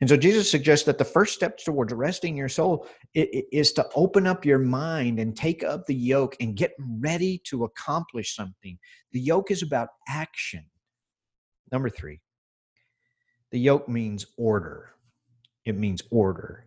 And 0.00 0.08
so 0.08 0.16
Jesus 0.16 0.48
suggests 0.48 0.86
that 0.86 0.98
the 0.98 1.04
first 1.04 1.34
step 1.34 1.58
towards 1.58 1.92
resting 1.92 2.36
your 2.36 2.48
soul 2.48 2.86
is 3.14 3.72
to 3.72 3.88
open 3.96 4.26
up 4.26 4.44
your 4.44 4.60
mind 4.60 5.18
and 5.18 5.36
take 5.36 5.64
up 5.64 5.86
the 5.86 5.94
yoke 5.94 6.36
and 6.40 6.56
get 6.56 6.72
ready 7.00 7.40
to 7.46 7.64
accomplish 7.64 8.36
something. 8.36 8.78
The 9.12 9.20
yoke 9.20 9.50
is 9.50 9.62
about 9.62 9.88
action. 10.08 10.64
Number 11.72 11.90
three, 11.90 12.20
the 13.50 13.58
yoke 13.58 13.88
means 13.88 14.24
order. 14.36 14.90
It 15.64 15.76
means 15.76 16.02
order. 16.10 16.66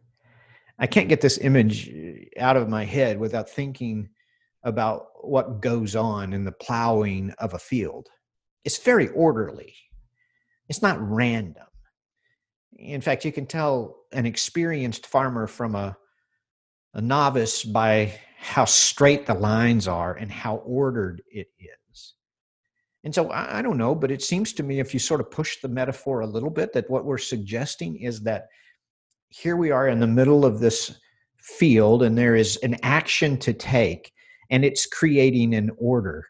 I 0.77 0.87
can't 0.87 1.09
get 1.09 1.21
this 1.21 1.37
image 1.37 1.89
uh, 1.89 2.39
out 2.39 2.57
of 2.57 2.67
my 2.67 2.83
head 2.83 3.17
without 3.17 3.49
thinking 3.49 4.09
about 4.63 5.05
what 5.21 5.61
goes 5.61 5.95
on 5.95 6.33
in 6.33 6.43
the 6.43 6.51
plowing 6.51 7.31
of 7.39 7.53
a 7.53 7.59
field. 7.59 8.09
It's 8.65 8.77
very 8.77 9.07
orderly, 9.09 9.73
it's 10.67 10.81
not 10.81 10.99
random 10.99 11.65
In 12.81 13.01
fact, 13.01 13.25
you 13.25 13.31
can 13.31 13.45
tell 13.45 13.97
an 14.11 14.25
experienced 14.25 15.05
farmer 15.05 15.45
from 15.45 15.75
a, 15.75 15.95
a 16.93 17.01
novice 17.01 17.63
by 17.63 18.19
how 18.37 18.65
straight 18.65 19.27
the 19.27 19.35
lines 19.35 19.87
are 19.87 20.15
and 20.15 20.31
how 20.31 20.57
ordered 20.57 21.21
it 21.31 21.47
is. 21.59 22.13
And 23.03 23.13
so 23.13 23.29
I, 23.29 23.59
I 23.59 23.61
don't 23.61 23.77
know, 23.77 23.93
but 23.93 24.11
it 24.11 24.23
seems 24.23 24.53
to 24.53 24.63
me 24.63 24.79
if 24.79 24.93
you 24.93 24.99
sort 24.99 25.21
of 25.21 25.29
push 25.29 25.61
the 25.61 25.67
metaphor 25.67 26.21
a 26.21 26.27
little 26.27 26.49
bit, 26.49 26.73
that 26.73 26.89
what 26.89 27.05
we're 27.05 27.19
suggesting 27.19 27.97
is 27.97 28.21
that 28.21 28.47
here 29.29 29.55
we 29.55 29.71
are 29.71 29.87
in 29.87 29.99
the 29.99 30.07
middle 30.07 30.43
of 30.43 30.59
this 30.59 30.99
field 31.37 32.03
and 32.03 32.17
there 32.17 32.35
is 32.35 32.57
an 32.57 32.77
action 32.83 33.37
to 33.37 33.53
take 33.53 34.11
and 34.49 34.65
it's 34.65 34.85
creating 34.87 35.53
an 35.53 35.69
order. 35.77 36.25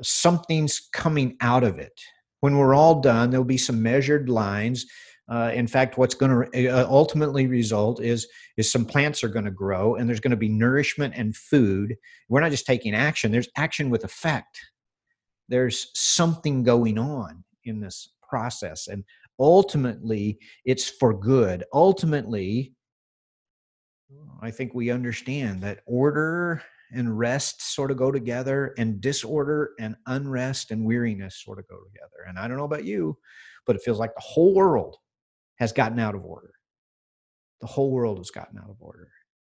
Something's 0.00 0.88
coming 0.92 1.36
out 1.40 1.62
of 1.62 1.78
it. 1.78 2.00
When 2.40 2.56
we're 2.56 2.74
all 2.74 3.00
done, 3.00 3.30
there'll 3.30 3.44
be 3.44 3.58
some 3.58 3.82
measured 3.82 4.28
lines. 4.28 4.86
Uh, 5.28 5.52
in 5.54 5.66
fact, 5.66 5.98
what's 5.98 6.14
going 6.14 6.50
to 6.50 6.68
uh, 6.68 6.86
ultimately 6.88 7.46
result 7.46 8.02
is 8.02 8.26
is 8.56 8.70
some 8.70 8.84
plants 8.84 9.22
are 9.22 9.28
going 9.28 9.44
to 9.44 9.50
grow, 9.50 9.94
and 9.94 10.08
there's 10.08 10.20
going 10.20 10.32
to 10.32 10.36
be 10.36 10.48
nourishment 10.48 11.14
and 11.16 11.36
food. 11.36 11.96
We're 12.28 12.40
not 12.40 12.50
just 12.50 12.66
taking 12.66 12.94
action; 12.94 13.30
there's 13.30 13.48
action 13.56 13.88
with 13.88 14.04
effect. 14.04 14.58
There's 15.48 15.90
something 15.94 16.64
going 16.64 16.98
on 16.98 17.44
in 17.64 17.80
this 17.80 18.10
process, 18.28 18.88
and 18.88 19.04
ultimately, 19.38 20.38
it's 20.64 20.88
for 20.88 21.14
good. 21.14 21.64
Ultimately, 21.72 22.74
I 24.40 24.50
think 24.50 24.74
we 24.74 24.90
understand 24.90 25.62
that 25.62 25.80
order 25.86 26.62
and 26.92 27.16
rest 27.16 27.62
sort 27.74 27.90
of 27.90 27.96
go 27.96 28.10
together, 28.10 28.74
and 28.76 29.00
disorder 29.00 29.70
and 29.78 29.94
unrest 30.06 30.72
and 30.72 30.84
weariness 30.84 31.40
sort 31.42 31.60
of 31.60 31.68
go 31.68 31.78
together. 31.84 32.28
And 32.28 32.38
I 32.40 32.48
don't 32.48 32.56
know 32.56 32.64
about 32.64 32.84
you, 32.84 33.16
but 33.66 33.76
it 33.76 33.82
feels 33.82 34.00
like 34.00 34.14
the 34.14 34.20
whole 34.20 34.52
world 34.52 34.96
has 35.62 35.72
gotten 35.72 36.00
out 36.00 36.16
of 36.16 36.24
order. 36.24 36.54
The 37.60 37.68
whole 37.68 37.92
world 37.92 38.18
has 38.18 38.32
gotten 38.32 38.58
out 38.58 38.68
of 38.68 38.78
order. 38.80 39.08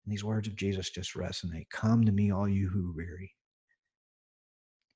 And 0.06 0.14
these 0.14 0.24
words 0.24 0.48
of 0.48 0.56
Jesus 0.56 0.92
just 0.92 1.16
resonate 1.16 1.68
Come 1.72 2.06
to 2.06 2.12
me, 2.12 2.32
all 2.32 2.48
you 2.48 2.70
who 2.70 2.92
are 2.92 2.96
weary, 2.96 3.34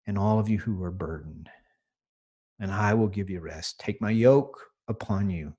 and 0.06 0.20
all 0.20 0.38
of 0.38 0.50
you 0.50 0.60
who 0.60 0.84
are 0.84 0.92
burdened, 0.92 1.50
and 2.60 2.72
I 2.72 2.94
will 2.94 3.08
give 3.08 3.28
you 3.28 3.40
rest. 3.40 3.80
Take 3.80 4.00
my 4.00 4.12
yoke 4.12 4.60
upon 4.88 5.32
you 5.32 5.56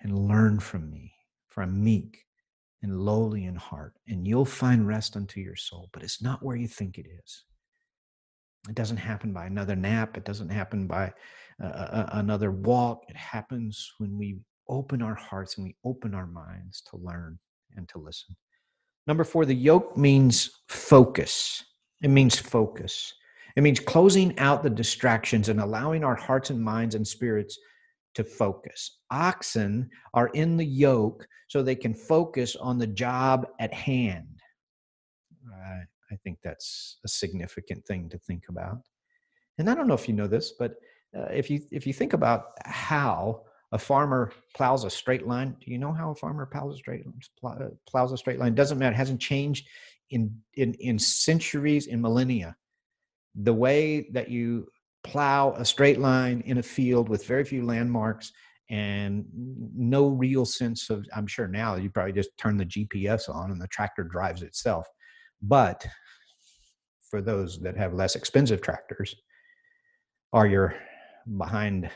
and 0.00 0.18
learn 0.18 0.58
from 0.58 0.90
me, 0.90 1.12
for 1.50 1.62
I'm 1.62 1.84
meek 1.84 2.24
and 2.82 3.00
lowly 3.00 3.44
in 3.44 3.54
heart, 3.54 3.94
and 4.08 4.26
you'll 4.26 4.44
find 4.44 4.88
rest 4.88 5.14
unto 5.14 5.38
your 5.38 5.54
soul. 5.54 5.88
But 5.92 6.02
it's 6.02 6.20
not 6.20 6.42
where 6.42 6.56
you 6.56 6.66
think 6.66 6.98
it 6.98 7.06
is. 7.06 7.44
It 8.68 8.74
doesn't 8.74 8.96
happen 8.96 9.32
by 9.32 9.46
another 9.46 9.76
nap. 9.76 10.16
It 10.16 10.24
doesn't 10.24 10.48
happen 10.48 10.88
by 10.88 11.12
uh, 11.62 11.66
uh, 11.66 12.08
another 12.14 12.50
walk. 12.50 13.04
It 13.06 13.16
happens 13.16 13.92
when 13.98 14.18
we 14.18 14.40
open 14.68 15.02
our 15.02 15.14
hearts 15.14 15.56
and 15.56 15.66
we 15.66 15.76
open 15.84 16.14
our 16.14 16.26
minds 16.26 16.82
to 16.90 16.96
learn 16.96 17.38
and 17.76 17.88
to 17.88 17.98
listen. 17.98 18.36
Number 19.06 19.24
four, 19.24 19.44
the 19.44 19.54
yoke 19.54 19.96
means 19.96 20.50
focus. 20.68 21.62
It 22.02 22.08
means 22.08 22.38
focus. 22.38 23.12
It 23.56 23.62
means 23.62 23.80
closing 23.80 24.38
out 24.38 24.62
the 24.62 24.70
distractions 24.70 25.48
and 25.48 25.60
allowing 25.60 26.02
our 26.02 26.16
hearts 26.16 26.50
and 26.50 26.60
minds 26.60 26.94
and 26.94 27.06
spirits 27.06 27.58
to 28.14 28.24
focus. 28.24 28.98
Oxen 29.10 29.88
are 30.14 30.28
in 30.28 30.56
the 30.56 30.64
yoke 30.64 31.26
so 31.48 31.62
they 31.62 31.74
can 31.74 31.94
focus 31.94 32.56
on 32.56 32.78
the 32.78 32.86
job 32.86 33.46
at 33.60 33.72
hand. 33.72 34.26
I 36.14 36.16
think 36.22 36.38
that's 36.42 36.98
a 37.04 37.08
significant 37.08 37.84
thing 37.86 38.08
to 38.10 38.18
think 38.18 38.44
about. 38.48 38.78
And 39.58 39.68
I 39.68 39.74
don't 39.74 39.88
know 39.88 39.94
if 39.94 40.08
you 40.08 40.14
know 40.14 40.26
this, 40.26 40.52
but 40.58 40.74
uh, 41.16 41.28
if 41.32 41.50
you 41.50 41.60
if 41.70 41.86
you 41.86 41.92
think 41.92 42.12
about 42.12 42.46
how 42.64 43.42
a 43.74 43.78
farmer 43.78 44.32
plows 44.56 44.84
a 44.84 44.90
straight 44.90 45.26
line, 45.26 45.56
do 45.60 45.70
you 45.70 45.78
know 45.78 45.92
how 45.92 46.12
a 46.12 46.14
farmer 46.14 46.46
plows 46.46 46.74
a 46.74 46.78
straight 46.78 47.04
uh, 47.44 47.70
plows 47.88 48.12
a 48.12 48.16
straight 48.16 48.38
line? 48.38 48.54
Doesn't 48.54 48.78
matter. 48.78 48.94
It 48.94 48.96
hasn't 48.96 49.20
changed 49.20 49.66
in 50.10 50.34
in 50.54 50.74
in 50.74 50.96
centuries, 50.98 51.88
in 51.88 52.00
millennia. 52.00 52.54
The 53.34 53.52
way 53.52 54.06
that 54.12 54.30
you 54.30 54.68
plow 55.02 55.54
a 55.54 55.64
straight 55.64 55.98
line 55.98 56.40
in 56.46 56.58
a 56.58 56.62
field 56.62 57.08
with 57.08 57.26
very 57.26 57.44
few 57.44 57.66
landmarks 57.66 58.32
and 58.70 59.26
no 59.76 60.08
real 60.08 60.46
sense 60.46 60.88
of 60.88 61.04
i'm 61.14 61.26
sure 61.26 61.46
now 61.46 61.76
you 61.76 61.90
probably 61.90 62.14
just 62.14 62.30
turn 62.38 62.56
the 62.56 62.64
gps 62.64 63.28
on 63.28 63.50
and 63.50 63.60
the 63.60 63.68
tractor 63.68 64.02
drives 64.02 64.40
itself 64.40 64.86
but 65.42 65.86
for 67.10 67.20
those 67.20 67.60
that 67.60 67.76
have 67.76 67.92
less 67.92 68.16
expensive 68.16 68.62
tractors 68.62 69.14
are 70.32 70.46
you're 70.46 70.74
behind 71.36 71.90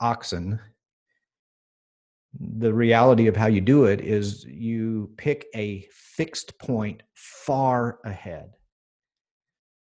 oxen 0.00 0.58
the 2.40 2.72
reality 2.72 3.26
of 3.26 3.36
how 3.36 3.46
you 3.46 3.60
do 3.60 3.84
it 3.84 4.00
is 4.00 4.44
you 4.44 5.10
pick 5.16 5.46
a 5.54 5.86
fixed 5.92 6.58
point 6.58 7.02
far 7.14 7.98
ahead. 8.04 8.54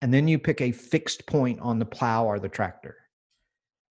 And 0.02 0.14
then 0.14 0.28
you 0.28 0.40
pick 0.40 0.62
a 0.62 0.72
fixed 0.72 1.28
point 1.28 1.60
on 1.60 1.80
the 1.80 1.86
plow 1.86 2.26
or 2.26 2.40
the 2.40 2.50
tractor. 2.50 2.96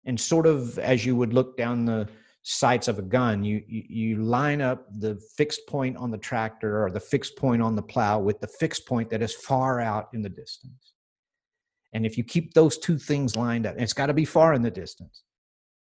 And 0.05 0.19
sort 0.19 0.47
of 0.47 0.79
as 0.79 1.05
you 1.05 1.15
would 1.15 1.33
look 1.33 1.55
down 1.55 1.85
the 1.85 2.09
sights 2.41 2.87
of 2.87 2.97
a 2.97 3.03
gun 3.03 3.43
you, 3.43 3.61
you, 3.67 4.23
line 4.23 4.61
up 4.61 4.87
the 4.99 5.19
fixed 5.37 5.67
point 5.67 5.97
on 5.97 6.09
the 6.09 6.17
tractor 6.17 6.83
or 6.83 6.89
the 6.89 6.99
fixed 6.99 7.35
point 7.37 7.61
on 7.61 7.75
the 7.75 7.81
plow 7.81 8.17
with 8.17 8.39
the 8.39 8.47
fixed 8.47 8.87
point 8.87 9.09
that 9.09 9.21
is 9.21 9.35
far 9.35 9.79
out 9.81 10.07
in 10.13 10.21
the 10.21 10.29
distance. 10.29 10.93
And 11.93 12.05
if 12.05 12.17
you 12.17 12.23
keep 12.23 12.53
those 12.53 12.77
two 12.77 12.97
things 12.97 13.35
lined 13.35 13.65
up 13.65 13.75
it's 13.77 13.93
got 13.93 14.07
to 14.07 14.13
be 14.13 14.25
far 14.25 14.53
in 14.53 14.61
the 14.61 14.71
distance 14.71 15.23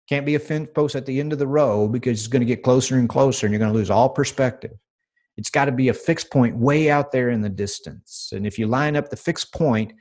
can't 0.09 0.27
be 0.27 0.35
a 0.35 0.41
fence 0.41 0.71
post 0.75 0.97
at 0.97 1.07
the 1.07 1.21
end 1.21 1.33
of 1.33 1.39
the 1.39 1.47
row 1.47 1.89
because 1.89 2.19
it's 2.19 2.29
going 2.29 2.41
to 2.41 2.47
get 2.47 2.63
closer 2.63 2.97
and 2.97 3.09
closer 3.09 3.47
and 3.47 3.53
you're 3.53 3.61
going 3.61 3.73
to 3.73 3.79
lose 3.79 3.91
all 3.91 4.09
perspective 4.09 4.73
it's 5.39 5.51
got 5.51 5.67
to 5.67 5.73
be 5.73 5.89
a 5.89 5.95
fixed 5.95 6.33
point 6.33 6.57
way 6.57 6.91
out 6.91 7.13
there 7.13 7.31
in 7.31 7.41
the 7.41 7.49
distance. 7.49 8.31
And 8.35 8.45
if 8.45 8.59
you 8.59 8.67
line 8.67 8.97
up 8.97 9.09
the 9.09 9.17
fixed 9.17 9.55
point 9.55 9.93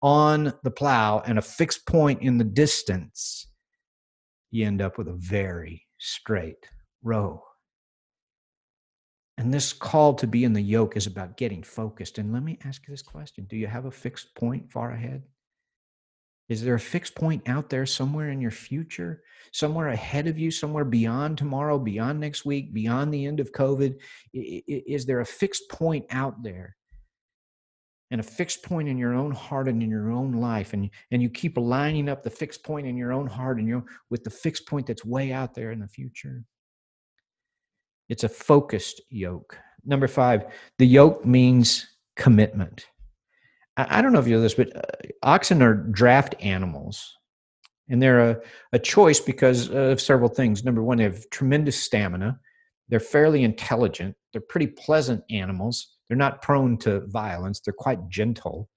on 0.00 0.54
the 0.64 0.70
plow 0.70 1.22
and 1.26 1.38
a 1.38 1.42
fixed 1.42 1.86
point 1.86 2.22
in 2.22 2.38
the 2.38 2.44
distance, 2.44 3.46
you 4.50 4.64
end 4.64 4.80
up 4.80 4.96
with 4.96 5.08
a 5.08 5.12
very 5.12 5.82
straight 5.98 6.66
row. 7.02 7.44
And 9.36 9.52
this 9.52 9.74
call 9.74 10.14
to 10.14 10.26
be 10.26 10.44
in 10.44 10.54
the 10.54 10.62
yoke 10.62 10.96
is 10.96 11.06
about 11.06 11.36
getting 11.36 11.62
focused. 11.62 12.16
And 12.16 12.32
let 12.32 12.42
me 12.42 12.58
ask 12.64 12.88
you 12.88 12.92
this 12.94 13.02
question 13.02 13.44
Do 13.44 13.56
you 13.58 13.66
have 13.66 13.84
a 13.84 13.90
fixed 13.90 14.34
point 14.34 14.72
far 14.72 14.92
ahead? 14.92 15.24
Is 16.48 16.62
there 16.62 16.74
a 16.74 16.80
fixed 16.80 17.14
point 17.14 17.48
out 17.48 17.70
there 17.70 17.86
somewhere 17.86 18.30
in 18.30 18.40
your 18.40 18.52
future, 18.52 19.22
somewhere 19.52 19.88
ahead 19.88 20.28
of 20.28 20.38
you, 20.38 20.50
somewhere 20.50 20.84
beyond 20.84 21.38
tomorrow, 21.38 21.78
beyond 21.78 22.20
next 22.20 22.44
week, 22.44 22.72
beyond 22.72 23.12
the 23.12 23.26
end 23.26 23.40
of 23.40 23.52
COVID? 23.52 23.96
Is 24.32 25.06
there 25.06 25.20
a 25.20 25.26
fixed 25.26 25.68
point 25.70 26.06
out 26.10 26.42
there? 26.42 26.76
And 28.12 28.20
a 28.20 28.24
fixed 28.24 28.62
point 28.62 28.88
in 28.88 28.96
your 28.96 29.14
own 29.14 29.32
heart 29.32 29.66
and 29.66 29.82
in 29.82 29.90
your 29.90 30.12
own 30.12 30.34
life, 30.34 30.72
and, 30.74 30.88
and 31.10 31.20
you 31.20 31.28
keep 31.28 31.58
lining 31.58 32.08
up 32.08 32.22
the 32.22 32.30
fixed 32.30 32.62
point 32.62 32.86
in 32.86 32.96
your 32.96 33.12
own 33.12 33.26
heart 33.26 33.58
and 33.58 33.66
your 33.66 33.82
with 34.10 34.22
the 34.22 34.30
fixed 34.30 34.68
point 34.68 34.86
that's 34.86 35.04
way 35.04 35.32
out 35.32 35.54
there 35.54 35.72
in 35.72 35.80
the 35.80 35.88
future. 35.88 36.44
It's 38.08 38.22
a 38.22 38.28
focused 38.28 39.02
yoke. 39.10 39.58
Number 39.84 40.06
five, 40.06 40.46
the 40.78 40.86
yoke 40.86 41.24
means 41.24 41.84
commitment. 42.14 42.86
I 43.76 44.00
don't 44.00 44.12
know 44.12 44.18
if 44.18 44.26
you 44.26 44.36
know 44.36 44.42
this, 44.42 44.54
but 44.54 44.74
uh, 44.74 44.80
oxen 45.22 45.62
are 45.62 45.74
draft 45.74 46.34
animals. 46.40 47.14
And 47.88 48.02
they're 48.02 48.30
a, 48.30 48.40
a 48.72 48.78
choice 48.78 49.20
because 49.20 49.70
of 49.70 50.00
several 50.00 50.28
things. 50.28 50.64
Number 50.64 50.82
one, 50.82 50.98
they 50.98 51.04
have 51.04 51.28
tremendous 51.30 51.80
stamina. 51.80 52.40
They're 52.88 53.00
fairly 53.00 53.44
intelligent. 53.44 54.16
They're 54.32 54.40
pretty 54.40 54.68
pleasant 54.68 55.22
animals. 55.30 55.96
They're 56.08 56.16
not 56.16 56.42
prone 56.42 56.78
to 56.78 57.06
violence. 57.06 57.60
They're 57.60 57.74
quite 57.74 58.08
gentle. 58.08 58.68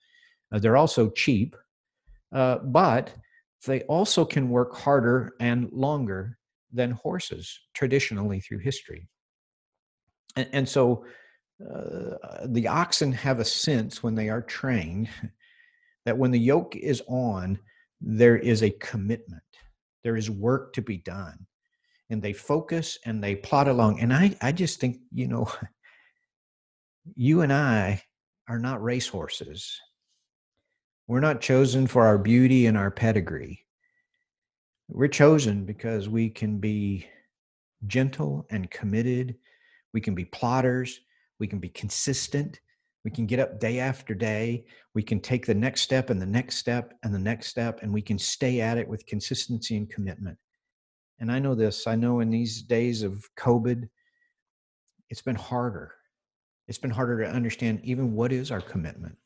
Uh, 0.52 0.60
they're 0.60 0.78
also 0.78 1.10
cheap. 1.12 1.56
Uh, 2.32 2.58
but 2.58 3.14
they 3.66 3.82
also 3.84 4.26
can 4.26 4.50
work 4.50 4.76
harder 4.76 5.32
and 5.40 5.72
longer 5.72 6.38
than 6.72 6.92
horses 6.92 7.60
traditionally 7.74 8.40
through 8.40 8.60
history. 8.60 9.10
And, 10.36 10.48
and 10.54 10.70
so 10.70 11.06
uh, 11.62 12.46
the 12.46 12.68
oxen 12.68 13.12
have 13.12 13.40
a 13.40 13.46
sense 13.46 14.02
when 14.02 14.16
they 14.16 14.30
are 14.30 14.42
trained 14.42 15.10
that 16.06 16.18
when 16.18 16.32
the 16.32 16.40
yoke 16.40 16.76
is 16.76 17.04
on, 17.08 17.60
there 18.02 18.38
is 18.38 18.64
a 18.64 18.70
commitment, 18.70 19.44
there 20.04 20.16
is 20.16 20.30
work 20.30 20.74
to 20.74 20.82
be 20.82 20.98
done. 20.98 21.46
And 22.10 22.22
they 22.22 22.34
focus 22.34 22.98
and 23.06 23.24
they 23.24 23.36
plod 23.36 23.68
along. 23.68 24.00
And 24.00 24.12
I, 24.12 24.36
I 24.42 24.52
just 24.52 24.80
think, 24.80 24.98
you 25.14 25.28
know, 25.28 25.52
you 27.16 27.42
and 27.42 27.54
I 27.54 28.02
are 28.48 28.58
not 28.58 28.82
racehorses. 28.82 29.80
We're 31.08 31.20
not 31.20 31.42
chosen 31.42 31.86
for 31.86 32.06
our 32.06 32.18
beauty 32.18 32.66
and 32.66 32.78
our 32.78 32.90
pedigree. 32.90 33.64
We're 34.88 35.08
chosen 35.08 35.66
because 35.66 36.10
we 36.10 36.30
can 36.30 36.58
be 36.58 37.06
gentle 37.86 38.48
and 38.50 38.72
committed. 38.72 39.36
We 39.94 40.02
can 40.02 40.16
be 40.16 40.26
plodders 40.26 40.98
we 41.40 41.48
can 41.48 41.60
be 41.60 41.70
consistent. 41.70 42.60
We 43.06 43.12
can 43.12 43.26
get 43.26 43.40
up 43.40 43.60
day 43.60 43.80
after 43.80 44.14
day. 44.14 44.66
We 44.94 45.04
can 45.04 45.20
take 45.22 45.46
the 45.46 45.56
next 45.56 45.82
step 45.82 46.10
and 46.10 46.22
the 46.22 46.26
next 46.26 46.58
step 46.58 46.94
and 47.04 47.14
the 47.14 47.20
next 47.20 47.48
step, 47.48 47.80
and 47.82 47.94
we 47.94 48.02
can 48.02 48.20
stay 48.20 48.60
at 48.62 48.78
it 48.78 48.88
with 48.88 49.06
consistency 49.06 49.78
and 49.78 49.90
commitment. 49.90 50.38
And 51.20 51.32
I 51.32 51.40
know 51.40 51.56
this, 51.56 51.88
I 51.88 51.96
know 51.96 52.20
in 52.20 52.30
these 52.30 52.62
days 52.62 53.04
of 53.04 53.26
COVID, 53.38 53.88
it's 55.10 55.22
been 55.22 55.36
harder. 55.36 55.94
It's 56.68 56.78
been 56.78 56.92
harder 56.92 57.24
to 57.24 57.30
understand 57.30 57.82
even 57.84 58.14
what 58.14 58.32
is 58.32 58.52
our 58.52 58.62
commitment? 58.62 59.18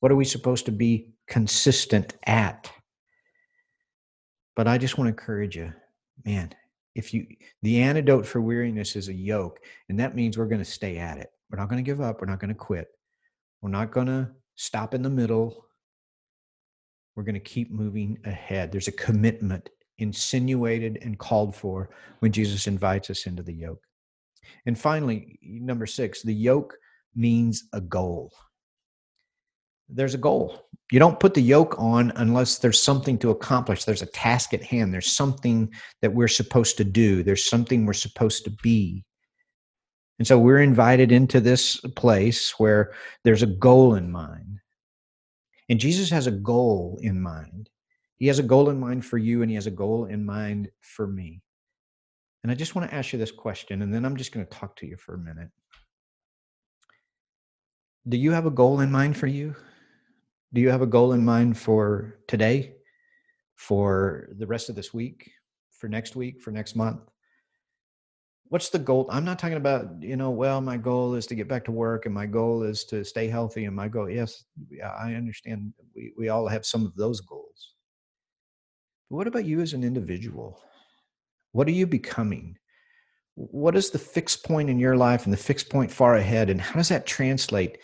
What 0.00 0.12
are 0.12 0.16
we 0.16 0.24
supposed 0.24 0.66
to 0.66 0.72
be 0.72 1.10
consistent 1.26 2.14
at? 2.26 2.70
But 4.54 4.68
I 4.68 4.78
just 4.78 4.96
want 4.96 5.06
to 5.06 5.10
encourage 5.10 5.56
you, 5.56 5.72
man, 6.24 6.54
if 6.94 7.12
you 7.12 7.26
the 7.62 7.82
antidote 7.82 8.26
for 8.26 8.40
weariness 8.40 8.96
is 8.96 9.08
a 9.08 9.14
yoke, 9.14 9.58
and 9.88 10.00
that 10.00 10.14
means 10.14 10.38
we're 10.38 10.46
going 10.46 10.64
to 10.64 10.70
stay 10.70 10.96
at 10.96 11.18
it. 11.18 11.28
We're 11.50 11.58
not 11.58 11.68
going 11.68 11.82
to 11.82 11.88
give 11.88 12.00
up, 12.00 12.20
we're 12.20 12.26
not 12.26 12.40
going 12.40 12.48
to 12.48 12.54
quit. 12.54 12.88
We're 13.62 13.70
not 13.70 13.90
going 13.90 14.08
to 14.08 14.30
stop 14.56 14.94
in 14.94 15.02
the 15.02 15.10
middle. 15.10 15.66
We're 17.14 17.22
going 17.22 17.34
to 17.34 17.40
keep 17.40 17.70
moving 17.70 18.18
ahead. 18.24 18.70
There's 18.70 18.88
a 18.88 18.92
commitment 18.92 19.70
insinuated 19.98 20.98
and 21.02 21.18
called 21.18 21.54
for 21.54 21.90
when 22.18 22.32
Jesus 22.32 22.66
invites 22.66 23.08
us 23.08 23.26
into 23.26 23.42
the 23.42 23.54
yoke. 23.54 23.82
And 24.66 24.78
finally, 24.78 25.38
number 25.42 25.86
six, 25.86 26.22
the 26.22 26.34
yoke 26.34 26.76
means 27.14 27.64
a 27.72 27.80
goal. 27.80 28.32
There's 29.88 30.14
a 30.14 30.18
goal. 30.18 30.68
You 30.92 30.98
don't 30.98 31.18
put 31.18 31.34
the 31.34 31.42
yoke 31.42 31.74
on 31.78 32.12
unless 32.16 32.58
there's 32.58 32.80
something 32.80 33.18
to 33.18 33.30
accomplish. 33.30 33.84
There's 33.84 34.02
a 34.02 34.06
task 34.06 34.52
at 34.52 34.62
hand. 34.62 34.92
There's 34.92 35.12
something 35.12 35.72
that 36.02 36.12
we're 36.12 36.28
supposed 36.28 36.76
to 36.76 36.84
do. 36.84 37.22
There's 37.22 37.48
something 37.48 37.86
we're 37.86 37.92
supposed 37.92 38.44
to 38.44 38.50
be. 38.62 39.04
And 40.18 40.26
so 40.26 40.38
we're 40.38 40.62
invited 40.62 41.12
into 41.12 41.40
this 41.40 41.78
place 41.94 42.58
where 42.58 42.92
there's 43.24 43.42
a 43.42 43.46
goal 43.46 43.94
in 43.94 44.10
mind. 44.10 44.60
And 45.68 45.80
Jesus 45.80 46.10
has 46.10 46.26
a 46.26 46.32
goal 46.32 46.98
in 47.02 47.20
mind. 47.20 47.68
He 48.16 48.28
has 48.28 48.38
a 48.38 48.42
goal 48.42 48.70
in 48.70 48.80
mind 48.80 49.04
for 49.04 49.18
you, 49.18 49.42
and 49.42 49.50
He 49.50 49.56
has 49.56 49.66
a 49.66 49.70
goal 49.70 50.06
in 50.06 50.24
mind 50.24 50.70
for 50.80 51.06
me. 51.06 51.42
And 52.42 52.50
I 52.50 52.54
just 52.54 52.74
want 52.74 52.88
to 52.88 52.94
ask 52.94 53.12
you 53.12 53.18
this 53.18 53.32
question, 53.32 53.82
and 53.82 53.92
then 53.92 54.04
I'm 54.04 54.16
just 54.16 54.32
going 54.32 54.46
to 54.46 54.56
talk 54.56 54.76
to 54.76 54.86
you 54.86 54.96
for 54.96 55.14
a 55.14 55.18
minute. 55.18 55.50
Do 58.08 58.16
you 58.16 58.30
have 58.30 58.46
a 58.46 58.50
goal 58.50 58.80
in 58.80 58.90
mind 58.90 59.16
for 59.16 59.26
you? 59.26 59.54
Do 60.54 60.60
you 60.60 60.70
have 60.70 60.80
a 60.80 60.86
goal 60.86 61.12
in 61.12 61.24
mind 61.24 61.58
for 61.58 62.20
today, 62.28 62.76
for 63.56 64.28
the 64.38 64.46
rest 64.46 64.68
of 64.70 64.76
this 64.76 64.94
week, 64.94 65.30
for 65.72 65.88
next 65.88 66.14
week, 66.16 66.40
for 66.40 66.52
next 66.52 66.76
month? 66.76 67.00
What's 68.48 68.68
the 68.68 68.78
goal? 68.78 69.08
I'm 69.10 69.24
not 69.24 69.38
talking 69.38 69.56
about, 69.56 70.00
you 70.00 70.16
know, 70.16 70.30
well, 70.30 70.60
my 70.60 70.76
goal 70.76 71.14
is 71.14 71.26
to 71.26 71.34
get 71.34 71.48
back 71.48 71.64
to 71.64 71.72
work 71.72 72.06
and 72.06 72.14
my 72.14 72.26
goal 72.26 72.62
is 72.62 72.84
to 72.84 73.04
stay 73.04 73.26
healthy 73.26 73.64
and 73.64 73.74
my 73.74 73.88
goal, 73.88 74.08
yes, 74.08 74.44
I 74.82 75.14
understand 75.14 75.72
we, 75.94 76.12
we 76.16 76.28
all 76.28 76.46
have 76.46 76.64
some 76.64 76.86
of 76.86 76.94
those 76.94 77.20
goals. 77.20 77.74
But 79.10 79.16
what 79.16 79.26
about 79.26 79.46
you 79.46 79.60
as 79.60 79.72
an 79.72 79.82
individual? 79.82 80.60
What 81.52 81.66
are 81.66 81.72
you 81.72 81.86
becoming? 81.86 82.56
What 83.34 83.76
is 83.76 83.90
the 83.90 83.98
fixed 83.98 84.44
point 84.44 84.70
in 84.70 84.78
your 84.78 84.96
life 84.96 85.24
and 85.24 85.32
the 85.32 85.38
fixed 85.38 85.68
point 85.68 85.90
far 85.90 86.16
ahead? 86.16 86.48
And 86.48 86.60
how 86.60 86.74
does 86.74 86.88
that 86.88 87.06
translate? 87.06 87.78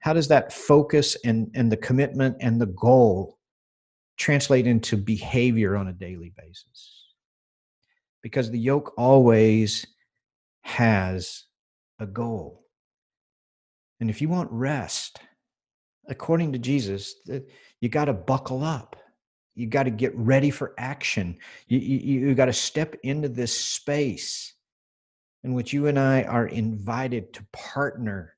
How 0.00 0.12
does 0.12 0.28
that 0.28 0.52
focus 0.52 1.16
and, 1.24 1.50
and 1.54 1.70
the 1.70 1.76
commitment 1.76 2.36
and 2.40 2.60
the 2.60 2.66
goal 2.66 3.38
translate 4.16 4.66
into 4.66 4.96
behavior 4.96 5.76
on 5.76 5.88
a 5.88 5.92
daily 5.92 6.32
basis? 6.36 7.04
Because 8.22 8.50
the 8.50 8.58
yoke 8.58 8.92
always 8.98 9.86
has 10.68 11.44
a 11.98 12.06
goal. 12.06 12.64
And 14.00 14.10
if 14.10 14.22
you 14.22 14.28
want 14.28 14.50
rest, 14.52 15.18
according 16.08 16.52
to 16.52 16.58
Jesus, 16.58 17.14
you 17.80 17.88
got 17.88 18.06
to 18.06 18.12
buckle 18.12 18.62
up 18.62 18.96
you 19.58 19.66
got 19.66 19.82
to 19.82 19.90
get 19.90 20.14
ready 20.14 20.50
for 20.50 20.72
action. 20.78 21.36
You, 21.66 21.80
you, 21.80 22.28
you 22.28 22.34
got 22.36 22.44
to 22.44 22.52
step 22.52 22.94
into 23.02 23.28
this 23.28 23.52
space 23.52 24.54
in 25.42 25.52
which 25.52 25.72
you 25.72 25.88
and 25.88 25.98
I 25.98 26.22
are 26.22 26.46
invited 26.46 27.32
to 27.34 27.46
partner, 27.52 28.36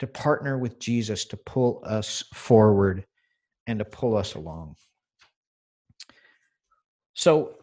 to 0.00 0.06
partner 0.06 0.58
with 0.58 0.78
Jesus 0.78 1.24
to 1.26 1.38
pull 1.38 1.82
us 1.86 2.22
forward 2.34 3.06
and 3.66 3.78
to 3.78 3.86
pull 3.86 4.14
us 4.14 4.34
along. 4.34 4.76
So 7.14 7.54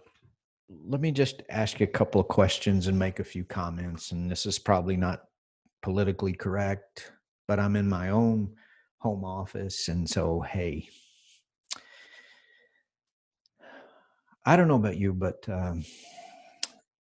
let 0.85 1.01
me 1.01 1.11
just 1.11 1.41
ask 1.49 1.79
you 1.79 1.85
a 1.85 1.89
couple 1.89 2.21
of 2.21 2.27
questions 2.27 2.87
and 2.87 2.97
make 2.97 3.19
a 3.19 3.23
few 3.23 3.43
comments. 3.43 4.11
And 4.11 4.29
this 4.29 4.45
is 4.45 4.59
probably 4.59 4.97
not 4.97 5.23
politically 5.81 6.33
correct, 6.33 7.11
but 7.47 7.59
I'm 7.59 7.75
in 7.75 7.89
my 7.89 8.09
own 8.09 8.53
home 8.99 9.25
office. 9.25 9.87
And 9.87 10.09
so, 10.09 10.41
hey, 10.41 10.87
I 14.45 14.55
don't 14.55 14.67
know 14.67 14.75
about 14.75 14.97
you, 14.97 15.13
but 15.13 15.43
um, 15.49 15.83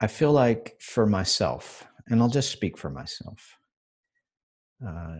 I 0.01 0.07
feel 0.07 0.31
like 0.31 0.75
for 0.79 1.05
myself, 1.05 1.85
and 2.07 2.21
I'll 2.21 2.29
just 2.29 2.51
speak 2.51 2.77
for 2.77 2.89
myself. 2.89 3.57
Uh, 4.85 5.17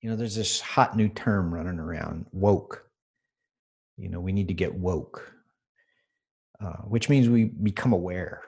you 0.00 0.10
know, 0.10 0.16
there's 0.16 0.34
this 0.34 0.60
hot 0.60 0.96
new 0.96 1.08
term 1.08 1.52
running 1.52 1.78
around, 1.78 2.26
woke. 2.32 2.84
You 3.96 4.08
know, 4.08 4.20
we 4.20 4.32
need 4.32 4.48
to 4.48 4.54
get 4.54 4.74
woke, 4.74 5.32
uh, 6.62 6.82
which 6.84 7.08
means 7.08 7.28
we 7.28 7.44
become 7.44 7.92
aware. 7.92 8.42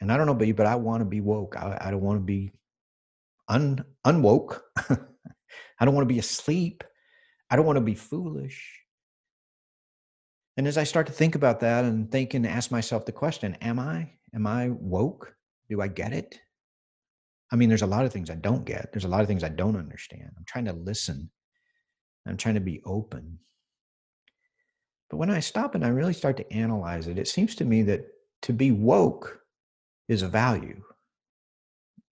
And 0.00 0.12
I 0.12 0.16
don't 0.16 0.26
know 0.26 0.32
about 0.32 0.46
you, 0.46 0.54
but 0.54 0.66
I 0.66 0.76
want 0.76 1.00
to 1.00 1.06
be 1.06 1.20
woke. 1.20 1.56
I, 1.56 1.78
I 1.80 1.90
don't 1.90 2.02
want 2.02 2.18
to 2.18 2.24
be 2.24 2.52
un 3.48 3.84
unwoke. 4.06 4.60
I 4.78 5.84
don't 5.84 5.94
want 5.94 6.08
to 6.08 6.12
be 6.12 6.18
asleep. 6.18 6.84
I 7.50 7.56
don't 7.56 7.66
want 7.66 7.76
to 7.76 7.82
be 7.82 7.94
foolish. 7.94 8.80
And 10.56 10.66
as 10.66 10.78
I 10.78 10.84
start 10.84 11.06
to 11.06 11.12
think 11.12 11.34
about 11.34 11.60
that 11.60 11.84
and 11.84 12.10
think 12.10 12.34
and 12.34 12.46
ask 12.46 12.70
myself 12.70 13.04
the 13.04 13.12
question, 13.12 13.56
am 13.60 13.78
I? 13.78 14.10
Am 14.34 14.46
I 14.46 14.70
woke? 14.70 15.34
Do 15.68 15.80
I 15.80 15.88
get 15.88 16.12
it? 16.12 16.40
I 17.52 17.56
mean, 17.56 17.68
there's 17.68 17.82
a 17.82 17.86
lot 17.86 18.04
of 18.04 18.12
things 18.12 18.30
I 18.30 18.34
don't 18.34 18.64
get. 18.64 18.92
There's 18.92 19.04
a 19.04 19.08
lot 19.08 19.20
of 19.20 19.28
things 19.28 19.44
I 19.44 19.50
don't 19.50 19.76
understand. 19.76 20.30
I'm 20.36 20.44
trying 20.46 20.64
to 20.64 20.72
listen. 20.72 21.30
I'm 22.26 22.36
trying 22.36 22.56
to 22.56 22.60
be 22.60 22.82
open. 22.84 23.38
But 25.10 25.18
when 25.18 25.30
I 25.30 25.40
stop 25.40 25.74
and 25.74 25.84
I 25.84 25.88
really 25.88 26.12
start 26.12 26.36
to 26.38 26.52
analyze 26.52 27.06
it, 27.06 27.18
it 27.18 27.28
seems 27.28 27.54
to 27.56 27.64
me 27.64 27.82
that 27.82 28.06
to 28.42 28.52
be 28.52 28.72
woke 28.72 29.40
is 30.08 30.22
a 30.22 30.28
value. 30.28 30.82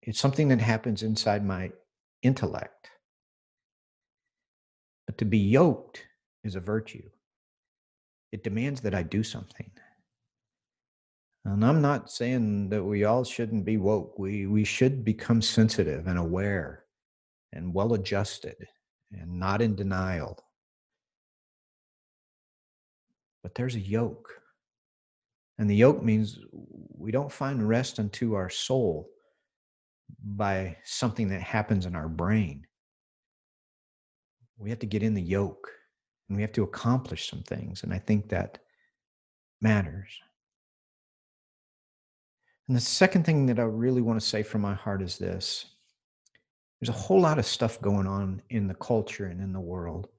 It's 0.02 0.20
something 0.20 0.50
that 0.50 0.62
happens 0.62 1.02
inside 1.04 1.46
my 1.46 1.72
intellect. 2.22 2.90
But 5.08 5.18
to 5.18 5.26
be 5.26 5.40
yoked 5.40 6.06
is 6.44 6.56
a 6.56 6.60
virtue 6.60 7.10
it 8.34 8.44
demands 8.44 8.82
that 8.82 8.96
I 8.96 9.04
do 9.04 9.22
something. 9.22 9.70
And 11.46 11.64
I'm 11.64 11.84
not 11.84 12.10
saying 12.10 12.70
that 12.70 12.84
we 12.84 13.04
all 13.04 13.24
shouldn't 13.24 13.64
be 13.64 13.78
woke. 13.78 14.18
We 14.18 14.48
we 14.48 14.64
should 14.64 15.06
become 15.06 15.40
sensitive 15.40 16.08
and 16.08 16.18
aware 16.18 16.86
and 17.52 17.74
well 17.74 17.94
adjusted 17.94 18.56
and 19.12 19.40
not 19.40 19.62
in 19.62 19.76
denial. 19.76 20.40
But 23.44 23.56
there's 23.56 23.76
a 23.76 23.80
yoke. 23.80 24.30
And 25.60 25.70
the 25.70 25.76
yoke 25.76 26.02
means 26.02 26.40
we 26.98 27.12
don't 27.12 27.32
find 27.32 27.68
rest 27.68 28.00
unto 28.00 28.34
our 28.34 28.50
soul 28.50 29.10
by 30.24 30.78
something 30.84 31.30
that 31.30 31.42
happens 31.42 31.86
in 31.86 31.96
our 31.96 32.08
brain. 32.08 32.66
We 34.58 34.70
have 34.70 34.80
to 34.80 34.88
get 34.88 35.04
in 35.04 35.14
the 35.14 35.22
yoke 35.22 35.70
and 36.28 36.38
we 36.38 36.42
have 36.42 36.54
to 36.54 36.64
accomplish 36.64 37.30
some 37.30 37.44
things. 37.44 37.84
And 37.84 37.94
I 37.94 38.00
think 38.00 38.30
that 38.30 38.60
matters. 39.62 40.10
And 42.68 42.78
the 42.78 42.82
second 42.82 43.26
thing 43.26 43.46
that 43.48 43.60
I 43.60 43.64
really 43.64 44.02
want 44.02 44.20
to 44.20 44.26
say 44.26 44.42
from 44.42 44.62
my 44.62 44.74
heart 44.74 45.02
is 45.02 45.18
this 45.18 45.66
there's 46.80 46.90
a 46.90 47.00
whole 47.00 47.22
lot 47.22 47.40
of 47.40 47.46
stuff 47.46 47.80
going 47.82 48.08
on 48.08 48.42
in 48.50 48.68
the 48.68 48.74
culture 48.74 49.28
and 49.28 49.40
in 49.42 49.54
the 49.54 49.60
world. 49.60 50.10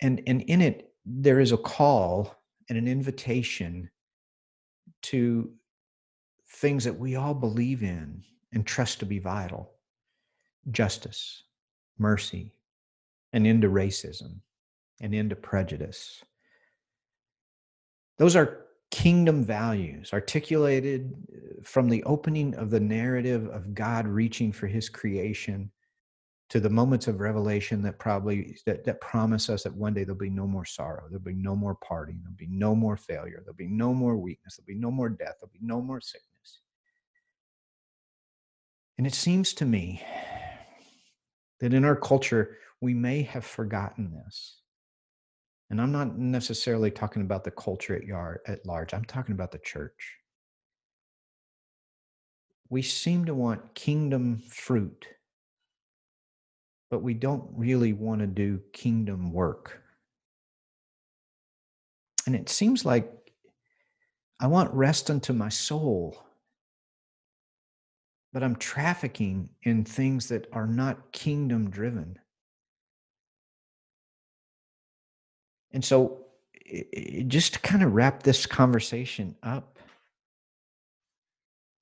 And, 0.00 0.22
and 0.28 0.42
in 0.42 0.60
it, 0.60 0.87
there 1.10 1.40
is 1.40 1.52
a 1.52 1.56
call 1.56 2.36
and 2.68 2.76
an 2.76 2.86
invitation 2.86 3.90
to 5.02 5.50
things 6.50 6.84
that 6.84 6.98
we 6.98 7.16
all 7.16 7.34
believe 7.34 7.82
in 7.82 8.22
and 8.52 8.66
trust 8.66 9.00
to 9.00 9.06
be 9.06 9.18
vital 9.18 9.72
justice, 10.70 11.44
mercy, 11.98 12.52
and 13.32 13.46
into 13.46 13.68
racism 13.68 14.40
and 15.00 15.14
into 15.14 15.34
prejudice. 15.34 16.22
Those 18.18 18.36
are 18.36 18.66
kingdom 18.90 19.44
values 19.44 20.10
articulated 20.12 21.14
uh, 21.32 21.62
from 21.62 21.88
the 21.88 22.02
opening 22.04 22.54
of 22.56 22.70
the 22.70 22.80
narrative 22.80 23.46
of 23.48 23.74
God 23.74 24.06
reaching 24.06 24.52
for 24.52 24.66
his 24.66 24.88
creation 24.88 25.70
to 26.50 26.60
the 26.60 26.70
moments 26.70 27.08
of 27.08 27.20
revelation 27.20 27.82
that 27.82 27.98
probably 27.98 28.56
that, 28.66 28.84
that 28.84 29.00
promise 29.00 29.50
us 29.50 29.62
that 29.64 29.74
one 29.74 29.94
day 29.94 30.04
there'll 30.04 30.18
be 30.18 30.30
no 30.30 30.46
more 30.46 30.64
sorrow 30.64 31.04
there'll 31.08 31.22
be 31.22 31.34
no 31.34 31.54
more 31.54 31.74
parting 31.76 32.20
there'll 32.22 32.36
be 32.36 32.46
no 32.48 32.74
more 32.74 32.96
failure 32.96 33.40
there'll 33.44 33.56
be 33.56 33.68
no 33.68 33.92
more 33.92 34.16
weakness 34.16 34.56
there'll 34.56 34.66
be 34.66 34.80
no 34.80 34.90
more 34.90 35.08
death 35.08 35.36
there'll 35.40 35.52
be 35.52 35.58
no 35.60 35.80
more 35.80 36.00
sickness 36.00 36.60
and 38.96 39.06
it 39.06 39.14
seems 39.14 39.52
to 39.52 39.64
me 39.64 40.02
that 41.60 41.74
in 41.74 41.84
our 41.84 41.96
culture 41.96 42.58
we 42.80 42.94
may 42.94 43.22
have 43.22 43.44
forgotten 43.44 44.12
this 44.12 44.62
and 45.70 45.82
I'm 45.82 45.92
not 45.92 46.16
necessarily 46.16 46.90
talking 46.90 47.20
about 47.20 47.44
the 47.44 47.50
culture 47.50 47.94
at, 47.94 48.04
yard, 48.04 48.40
at 48.46 48.64
large. 48.64 48.94
I'm 48.94 49.04
talking 49.04 49.34
about 49.34 49.52
the 49.52 49.58
church. 49.58 50.18
we 52.70 52.82
seem 52.82 53.24
to 53.24 53.34
want 53.34 53.74
kingdom 53.74 54.38
fruit, 54.46 55.06
but 56.90 57.02
we 57.02 57.14
don't 57.14 57.44
really 57.54 57.92
want 57.92 58.20
to 58.20 58.26
do 58.26 58.60
kingdom 58.72 59.32
work. 59.32 59.82
And 62.26 62.34
it 62.34 62.48
seems 62.48 62.84
like 62.84 63.10
I 64.40 64.46
want 64.46 64.72
rest 64.72 65.10
unto 65.10 65.32
my 65.32 65.48
soul, 65.48 66.22
but 68.32 68.42
I'm 68.42 68.56
trafficking 68.56 69.48
in 69.62 69.84
things 69.84 70.28
that 70.28 70.46
are 70.52 70.66
not 70.66 71.12
kingdom 71.12 71.70
driven. 71.70 72.18
And 75.72 75.84
so, 75.84 76.24
just 77.26 77.54
to 77.54 77.60
kind 77.60 77.82
of 77.82 77.94
wrap 77.94 78.22
this 78.22 78.46
conversation 78.46 79.34
up, 79.42 79.78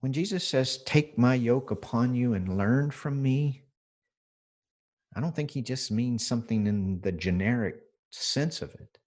when 0.01 0.13
Jesus 0.13 0.47
says, 0.47 0.79
Take 0.85 1.19
my 1.19 1.35
yoke 1.35 1.71
upon 1.71 2.15
you 2.15 2.35
and 2.35 2.57
learn 2.57 2.91
from 2.91 3.23
me, 3.23 3.66
I 5.17 5.21
don't 5.21 5.35
think 5.35 5.51
he 5.51 5.63
just 5.63 5.91
means 5.91 6.27
something 6.27 6.67
in 6.67 7.01
the 7.01 7.11
generic 7.11 7.81
sense 8.11 8.61
of 8.61 8.75
it. 8.75 8.99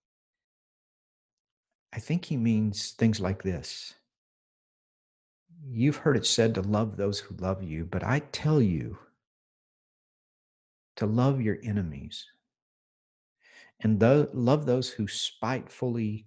I 1.94 2.00
think 2.00 2.26
he 2.26 2.36
means 2.36 2.92
things 2.92 3.20
like 3.20 3.44
this 3.44 3.94
You've 5.68 5.98
heard 5.98 6.18
it 6.18 6.26
said 6.26 6.56
to 6.56 6.62
love 6.62 6.98
those 6.98 7.20
who 7.20 7.36
love 7.36 7.62
you, 7.62 7.86
but 7.86 8.04
I 8.04 8.20
tell 8.32 8.62
you 8.62 8.98
to 10.96 11.06
love 11.06 11.42
your 11.42 11.58
enemies 11.64 12.26
and 13.82 14.00
th- 14.00 14.30
love 14.34 14.66
those 14.66 14.90
who 14.90 15.08
spitefully 15.08 16.26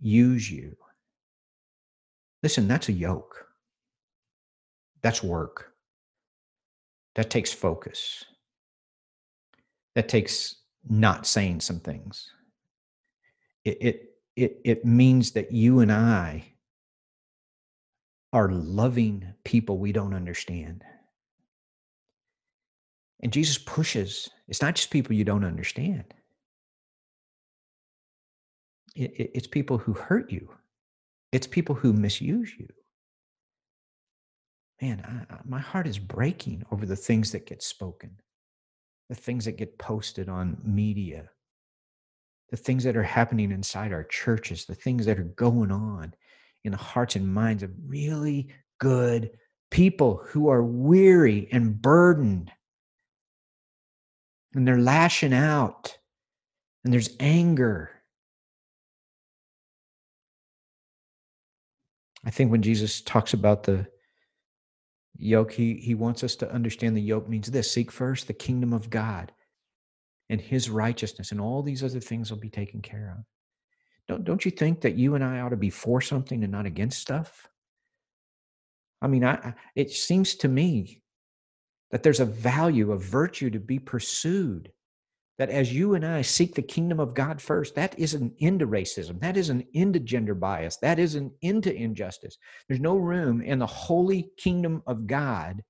use 0.00 0.50
you. 0.50 0.76
Listen, 2.42 2.68
that's 2.68 2.88
a 2.88 2.92
yoke. 2.92 3.46
That's 5.02 5.22
work. 5.22 5.72
That 7.16 7.30
takes 7.30 7.52
focus. 7.52 8.24
That 9.94 10.08
takes 10.08 10.56
not 10.88 11.26
saying 11.26 11.60
some 11.60 11.80
things. 11.80 12.30
It, 13.64 13.78
it, 13.80 14.10
it, 14.36 14.60
it 14.64 14.84
means 14.84 15.32
that 15.32 15.52
you 15.52 15.80
and 15.80 15.92
I 15.92 16.44
are 18.32 18.50
loving 18.50 19.32
people 19.44 19.78
we 19.78 19.92
don't 19.92 20.12
understand. 20.12 20.84
And 23.20 23.32
Jesus 23.32 23.56
pushes, 23.56 24.28
it's 24.48 24.60
not 24.60 24.74
just 24.74 24.90
people 24.90 25.14
you 25.14 25.24
don't 25.24 25.44
understand, 25.44 26.04
it, 28.96 29.12
it, 29.16 29.30
it's 29.34 29.46
people 29.46 29.78
who 29.78 29.92
hurt 29.92 30.30
you, 30.30 30.50
it's 31.32 31.46
people 31.46 31.74
who 31.74 31.92
misuse 31.92 32.52
you. 32.58 32.68
Man, 34.82 35.26
I, 35.30 35.36
my 35.48 35.60
heart 35.60 35.86
is 35.86 35.98
breaking 35.98 36.64
over 36.70 36.84
the 36.84 36.96
things 36.96 37.30
that 37.32 37.46
get 37.46 37.62
spoken, 37.62 38.10
the 39.08 39.14
things 39.14 39.44
that 39.44 39.56
get 39.56 39.78
posted 39.78 40.28
on 40.28 40.56
media, 40.64 41.30
the 42.50 42.56
things 42.56 42.84
that 42.84 42.96
are 42.96 43.02
happening 43.02 43.50
inside 43.50 43.92
our 43.92 44.04
churches, 44.04 44.64
the 44.64 44.74
things 44.74 45.06
that 45.06 45.18
are 45.18 45.24
going 45.24 45.70
on 45.70 46.14
in 46.64 46.72
the 46.72 46.78
hearts 46.78 47.16
and 47.16 47.32
minds 47.32 47.62
of 47.62 47.70
really 47.86 48.48
good 48.78 49.30
people 49.70 50.22
who 50.26 50.48
are 50.48 50.62
weary 50.62 51.48
and 51.52 51.80
burdened. 51.80 52.50
And 54.54 54.66
they're 54.66 54.78
lashing 54.78 55.34
out, 55.34 55.98
and 56.84 56.92
there's 56.92 57.10
anger. 57.18 57.90
I 62.24 62.30
think 62.30 62.52
when 62.52 62.62
Jesus 62.62 63.00
talks 63.00 63.34
about 63.34 63.64
the 63.64 63.86
yoke, 65.16 65.52
he, 65.52 65.74
he 65.74 65.94
wants 65.94 66.24
us 66.24 66.36
to 66.36 66.50
understand 66.50 66.96
the 66.96 67.02
yoke 67.02 67.28
means 67.28 67.50
this 67.50 67.70
seek 67.70 67.90
first 67.90 68.26
the 68.26 68.32
kingdom 68.32 68.72
of 68.72 68.90
God 68.90 69.32
and 70.30 70.40
his 70.40 70.70
righteousness, 70.70 71.32
and 71.32 71.40
all 71.40 71.62
these 71.62 71.84
other 71.84 72.00
things 72.00 72.30
will 72.30 72.38
be 72.38 72.50
taken 72.50 72.80
care 72.80 73.14
of. 73.18 73.24
Don't, 74.08 74.24
don't 74.24 74.44
you 74.44 74.50
think 74.50 74.80
that 74.82 74.96
you 74.96 75.14
and 75.14 75.24
I 75.24 75.40
ought 75.40 75.50
to 75.50 75.56
be 75.56 75.70
for 75.70 76.00
something 76.00 76.42
and 76.42 76.52
not 76.52 76.66
against 76.66 77.00
stuff? 77.00 77.48
I 79.00 79.06
mean, 79.06 79.24
I, 79.24 79.54
it 79.74 79.90
seems 79.90 80.34
to 80.36 80.48
me 80.48 81.02
that 81.90 82.02
there's 82.02 82.20
a 82.20 82.24
value, 82.24 82.92
a 82.92 82.98
virtue 82.98 83.50
to 83.50 83.60
be 83.60 83.78
pursued. 83.78 84.72
That 85.38 85.50
as 85.50 85.72
you 85.72 85.94
and 85.94 86.06
I 86.06 86.22
seek 86.22 86.54
the 86.54 86.62
kingdom 86.62 87.00
of 87.00 87.14
God 87.14 87.42
first, 87.42 87.74
that 87.74 87.98
isn't 87.98 88.34
into 88.38 88.66
racism. 88.68 89.20
That 89.20 89.36
isn't 89.36 89.66
into 89.72 89.98
gender 89.98 90.34
bias. 90.34 90.76
That 90.76 90.98
isn't 90.98 91.32
into 91.42 91.74
injustice. 91.74 92.38
There's 92.68 92.80
no 92.80 92.96
room 92.96 93.42
in 93.42 93.58
the 93.58 93.66
holy 93.66 94.30
kingdom 94.36 94.82
of 94.86 95.06
God 95.08 95.62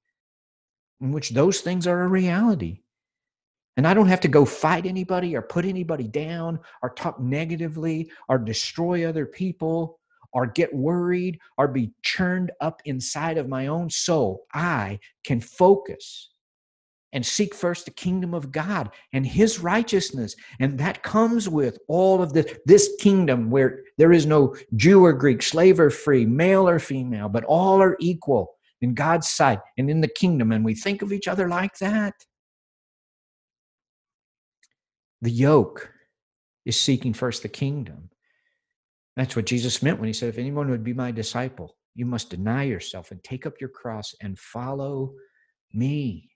in 1.00 1.12
which 1.12 1.31
those 1.31 1.61
things 1.61 1.87
are 1.87 2.03
a 2.03 2.09
reality. 2.09 2.81
And 3.77 3.87
I 3.87 3.94
don't 3.94 4.09
have 4.09 4.20
to 4.20 4.29
go 4.29 4.44
fight 4.44 4.87
anybody 4.87 5.35
or 5.35 5.42
put 5.42 5.64
anybody 5.64 6.09
down 6.09 6.61
or 6.83 6.90
talk 6.90 7.18
negatively 7.18 8.11
or 8.29 8.38
destroy 8.38 9.09
other 9.09 9.27
people 9.27 9.98
or 10.33 10.46
get 10.46 10.74
worried 10.74 11.38
or 11.59 11.68
be 11.68 11.92
churned 12.03 12.53
up 12.61 12.83
inside 12.85 13.38
of 13.38 13.48
my 13.48 13.66
own 13.68 13.90
soul. 13.90 14.46
I 14.53 15.00
can 15.24 15.40
focus 15.40 16.31
and 17.14 17.24
seek 17.24 17.55
first 17.55 17.87
the 17.87 17.92
kingdom 17.92 18.35
of 18.35 18.53
God 18.53 18.90
and 19.12 19.24
his 19.24 19.61
righteousness. 19.61 20.35
And 20.61 20.79
that 20.79 21.03
comes 21.03 21.48
with 21.48 21.79
all 21.88 22.20
of 22.20 22.33
this, 22.33 22.59
this 22.66 22.90
kingdom 23.00 23.50
where 23.50 23.85
there 23.96 24.12
is 24.12 24.27
no 24.27 24.55
Jew 24.77 25.05
or 25.05 25.12
Greek, 25.12 25.42
slave 25.42 25.81
or 25.81 25.90
free, 25.90 26.27
male 26.27 26.68
or 26.68 26.79
female, 26.79 27.29
but 27.29 27.44
all 27.44 27.81
are 27.81 27.96
equal 28.00 28.57
in 28.83 28.94
God's 28.94 29.31
sight 29.31 29.61
and 29.79 29.88
in 29.88 30.00
the 30.00 30.09
kingdom. 30.09 30.53
And 30.53 30.64
we 30.64 30.74
think 30.74 31.00
of 31.00 31.12
each 31.12 31.29
other 31.29 31.48
like 31.48 31.79
that. 31.79 32.14
The 35.22 35.31
yoke 35.31 35.90
is 36.66 36.79
seeking 36.79 37.14
first 37.14 37.42
the 37.42 37.48
kingdom. 37.48 38.11
That's 39.16 39.37
what 39.37 39.46
Jesus 39.46 39.83
meant 39.83 40.00
when 40.00 40.09
he 40.09 40.12
said, 40.12 40.29
If 40.29 40.38
anyone 40.38 40.68
would 40.68 40.83
be 40.83 40.92
my 40.92 41.12
disciple, 41.12 41.77
you 41.94 42.05
must 42.05 42.31
deny 42.31 42.64
yourself 42.64 43.12
and 43.12 43.22
take 43.22 43.46
up 43.46 43.55
your 43.61 43.70
cross 43.70 44.14
and 44.20 44.37
follow 44.37 45.14
me. 45.72 46.34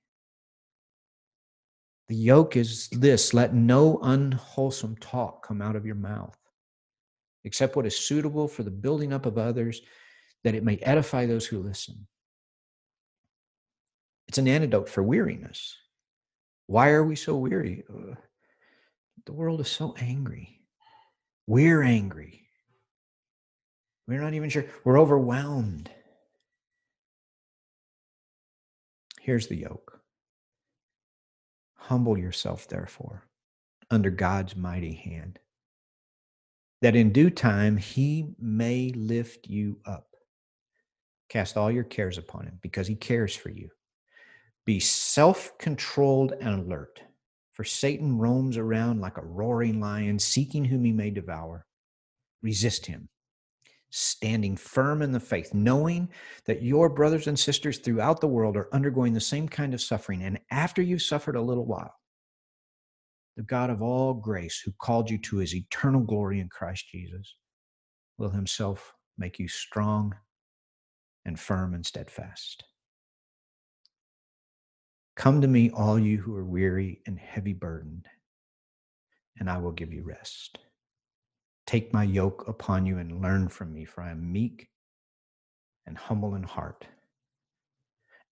The 2.08 2.16
yoke 2.16 2.56
is 2.56 2.88
this 2.88 3.34
let 3.34 3.54
no 3.54 3.98
unwholesome 4.02 4.96
talk 4.96 5.46
come 5.46 5.60
out 5.60 5.76
of 5.76 5.84
your 5.84 5.94
mouth, 5.94 6.38
except 7.44 7.76
what 7.76 7.86
is 7.86 7.98
suitable 7.98 8.48
for 8.48 8.62
the 8.62 8.70
building 8.70 9.12
up 9.12 9.26
of 9.26 9.36
others, 9.36 9.82
that 10.44 10.54
it 10.54 10.64
may 10.64 10.76
edify 10.78 11.26
those 11.26 11.46
who 11.46 11.62
listen. 11.62 12.06
It's 14.28 14.38
an 14.38 14.48
antidote 14.48 14.88
for 14.88 15.02
weariness. 15.02 15.76
Why 16.66 16.90
are 16.90 17.04
we 17.04 17.16
so 17.16 17.36
weary? 17.36 17.84
The 19.26 19.32
world 19.32 19.60
is 19.60 19.70
so 19.70 19.94
angry. 19.98 20.60
We're 21.46 21.82
angry. 21.82 22.46
We're 24.06 24.20
not 24.20 24.34
even 24.34 24.48
sure. 24.48 24.64
We're 24.84 25.00
overwhelmed. 25.00 25.90
Here's 29.20 29.48
the 29.48 29.56
yoke 29.56 29.97
Humble 31.88 32.18
yourself, 32.18 32.68
therefore, 32.68 33.22
under 33.90 34.10
God's 34.10 34.54
mighty 34.54 34.92
hand, 34.92 35.38
that 36.82 36.94
in 36.94 37.14
due 37.14 37.30
time 37.30 37.78
he 37.78 38.34
may 38.38 38.90
lift 38.90 39.46
you 39.46 39.80
up. 39.86 40.06
Cast 41.30 41.56
all 41.56 41.70
your 41.70 41.84
cares 41.84 42.18
upon 42.18 42.44
him 42.44 42.58
because 42.60 42.86
he 42.86 42.94
cares 42.94 43.34
for 43.34 43.48
you. 43.48 43.70
Be 44.66 44.80
self 44.80 45.56
controlled 45.56 46.34
and 46.38 46.60
alert 46.60 47.00
for 47.54 47.64
Satan 47.64 48.18
roams 48.18 48.58
around 48.58 49.00
like 49.00 49.16
a 49.16 49.24
roaring 49.24 49.80
lion, 49.80 50.18
seeking 50.18 50.66
whom 50.66 50.84
he 50.84 50.92
may 50.92 51.08
devour. 51.08 51.64
Resist 52.42 52.84
him, 52.84 53.08
standing 53.90 54.56
firm 54.56 55.02
in 55.02 55.12
the 55.12 55.20
faith, 55.20 55.54
knowing 55.54 56.08
that 56.44 56.62
your 56.62 56.88
brothers 56.88 57.26
and 57.26 57.38
sisters 57.38 57.78
throughout 57.78 58.20
the 58.20 58.28
world 58.28 58.56
are 58.56 58.68
undergoing 58.72 59.12
the 59.12 59.20
same 59.20 59.48
kind 59.48 59.74
of 59.74 59.80
suffering. 59.80 60.22
And 60.22 60.38
after 60.50 60.82
you've 60.82 61.02
suffered 61.02 61.36
a 61.36 61.42
little 61.42 61.66
while, 61.66 61.94
the 63.36 63.42
God 63.42 63.70
of 63.70 63.82
all 63.82 64.14
grace, 64.14 64.60
who 64.64 64.72
called 64.80 65.10
you 65.10 65.18
to 65.18 65.36
his 65.38 65.54
eternal 65.54 66.00
glory 66.00 66.40
in 66.40 66.48
Christ 66.48 66.86
Jesus, 66.90 67.36
will 68.18 68.30
himself 68.30 68.94
make 69.16 69.38
you 69.38 69.48
strong 69.48 70.14
and 71.24 71.38
firm 71.38 71.72
and 71.74 71.86
steadfast. 71.86 72.64
Come 75.16 75.40
to 75.40 75.48
me, 75.48 75.70
all 75.70 75.98
you 75.98 76.18
who 76.18 76.34
are 76.36 76.44
weary 76.44 77.00
and 77.06 77.18
heavy 77.18 77.52
burdened, 77.52 78.06
and 79.38 79.48
I 79.48 79.58
will 79.58 79.72
give 79.72 79.92
you 79.92 80.02
rest. 80.02 80.58
Take 81.68 81.92
my 81.92 82.04
yoke 82.04 82.48
upon 82.48 82.86
you 82.86 82.96
and 82.96 83.20
learn 83.20 83.50
from 83.50 83.74
me, 83.74 83.84
for 83.84 84.00
I 84.00 84.10
am 84.10 84.32
meek 84.32 84.70
and 85.86 85.98
humble 85.98 86.34
in 86.34 86.42
heart. 86.42 86.86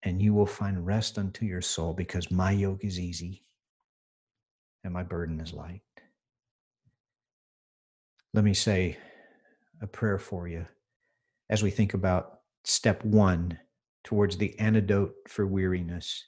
And 0.03 0.23
you 0.23 0.33
will 0.33 0.47
find 0.47 0.87
rest 0.87 1.19
unto 1.19 1.45
your 1.45 1.61
soul, 1.61 1.93
because 1.93 2.31
my 2.31 2.51
yoke 2.51 2.83
is 2.83 2.99
easy 2.99 3.45
and 4.85 4.95
my 4.95 5.03
burden 5.03 5.39
is 5.39 5.53
light. 5.53 5.83
Let 8.33 8.43
me 8.43 8.55
say 8.55 8.97
a 9.83 9.87
prayer 9.87 10.19
for 10.19 10.49
you 10.49 10.65
as 11.51 11.63
we 11.63 11.71
think 11.71 11.93
about 11.93 12.39
step 12.65 13.05
one 13.05 13.59
towards 14.03 14.39
the 14.39 14.59
antidote 14.59 15.13
for 15.29 15.47
weariness 15.47 16.25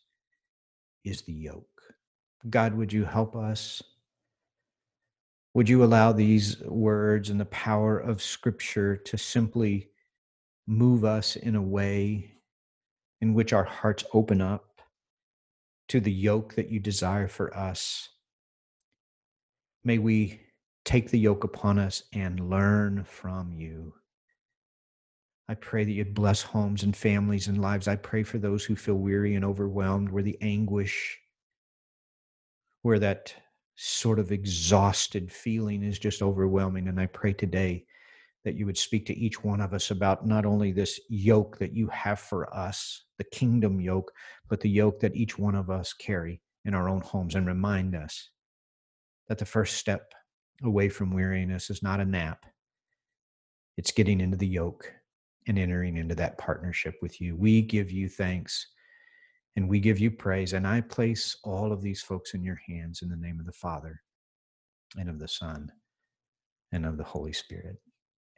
is 1.06 1.22
the 1.22 1.32
yoke. 1.32 1.80
God, 2.50 2.74
would 2.74 2.92
you 2.92 3.06
help 3.06 3.34
us? 3.34 3.82
Would 5.55 5.68
you 5.68 5.82
allow 5.82 6.12
these 6.12 6.61
words 6.62 7.30
and 7.30 7.40
the 7.40 7.46
power 7.46 7.99
of 7.99 8.22
Scripture 8.22 8.96
to 8.96 9.16
simply 9.16 9.90
move 10.66 11.05
us 11.05 11.36
in 11.36 11.57
a 11.57 11.62
way 11.62 12.32
in 13.20 13.34
which 13.34 13.53
our 13.53 13.64
hearts 13.64 14.05
open 14.12 14.40
up 14.40 14.82
to 15.88 16.01
the 16.01 16.12
yoke 16.12 16.55
that 16.55 16.70
you 16.70 16.78
desire 16.78 17.28
for 17.28 17.57
us? 17.57 18.11
May 19.84 19.99
we 19.99 20.40
take 20.84 21.11
the 21.11 21.18
yoke 21.18 21.44
upon 21.44 21.78
us 21.78 22.03
and 22.12 22.51
learn 22.51 23.05
from 23.05 23.53
you. 23.53 23.94
I 25.49 25.55
pray 25.55 25.84
that 25.84 25.92
you'd 25.92 26.14
bless 26.14 26.42
homes 26.42 26.82
and 26.82 26.94
families 26.94 27.49
and 27.49 27.61
lives. 27.61 27.88
I 27.88 27.96
pray 27.96 28.22
for 28.22 28.38
those 28.38 28.64
who 28.64 28.76
feel 28.76 28.96
weary 28.96 29.34
and 29.34 29.44
overwhelmed, 29.44 30.11
where 30.11 30.22
the 30.22 30.36
anguish, 30.42 31.18
where 32.82 32.99
that 32.99 33.34
sort 33.80 34.18
of 34.18 34.32
exhausted 34.32 35.30
feeling 35.30 35.84
is 35.84 36.00
just 36.00 36.20
overwhelming. 36.20 36.88
And 36.88 37.00
I 37.00 37.06
pray 37.06 37.32
today 37.32 37.84
that 38.44 38.56
you 38.56 38.66
would 38.66 38.76
speak 38.76 39.06
to 39.06 39.16
each 39.16 39.44
one 39.44 39.60
of 39.60 39.72
us 39.72 39.92
about 39.92 40.26
not 40.26 40.44
only 40.44 40.72
this 40.72 40.98
yoke 41.08 41.58
that 41.58 41.72
you 41.72 41.86
have 41.88 42.18
for 42.18 42.52
us, 42.52 43.04
the 43.18 43.24
kingdom 43.24 43.80
yoke, 43.80 44.10
but 44.48 44.60
the 44.60 44.68
yoke 44.68 44.98
that 44.98 45.14
each 45.14 45.38
one 45.38 45.54
of 45.54 45.70
us 45.70 45.92
carry 45.92 46.40
in 46.64 46.74
our 46.74 46.88
own 46.88 47.00
homes 47.02 47.36
and 47.36 47.46
remind 47.46 47.94
us 47.94 48.30
that 49.28 49.38
the 49.38 49.44
first 49.44 49.76
step 49.76 50.12
away 50.64 50.88
from 50.88 51.14
weariness 51.14 51.70
is 51.70 51.80
not 51.80 52.00
a 52.00 52.04
nap, 52.04 52.46
it's 53.76 53.92
getting 53.92 54.20
into 54.20 54.36
the 54.36 54.46
yoke 54.46 54.92
and 55.46 55.56
entering 55.56 55.96
into 55.96 56.16
that 56.16 56.36
partnership 56.36 56.96
with 57.00 57.20
you. 57.20 57.36
We 57.36 57.62
give 57.62 57.92
you 57.92 58.08
thanks 58.08 58.66
and 59.59 59.68
we 59.68 59.78
give 59.80 59.98
you 59.98 60.11
praise. 60.12 60.52
And 60.52 60.64
I 60.64 60.80
place 60.80 61.36
all 61.42 61.72
of 61.72 61.82
these 61.82 62.00
folks 62.00 62.32
in 62.32 62.44
your 62.44 62.61
hands 62.68 63.02
in 63.02 63.09
the 63.09 63.16
name 63.16 63.40
of 63.40 63.46
the 63.46 63.52
Father 63.52 64.00
and 64.96 65.09
of 65.09 65.18
the 65.18 65.26
Son 65.26 65.72
and 66.70 66.86
of 66.86 66.96
the 66.96 67.02
Holy 67.02 67.32
Spirit. 67.32 67.78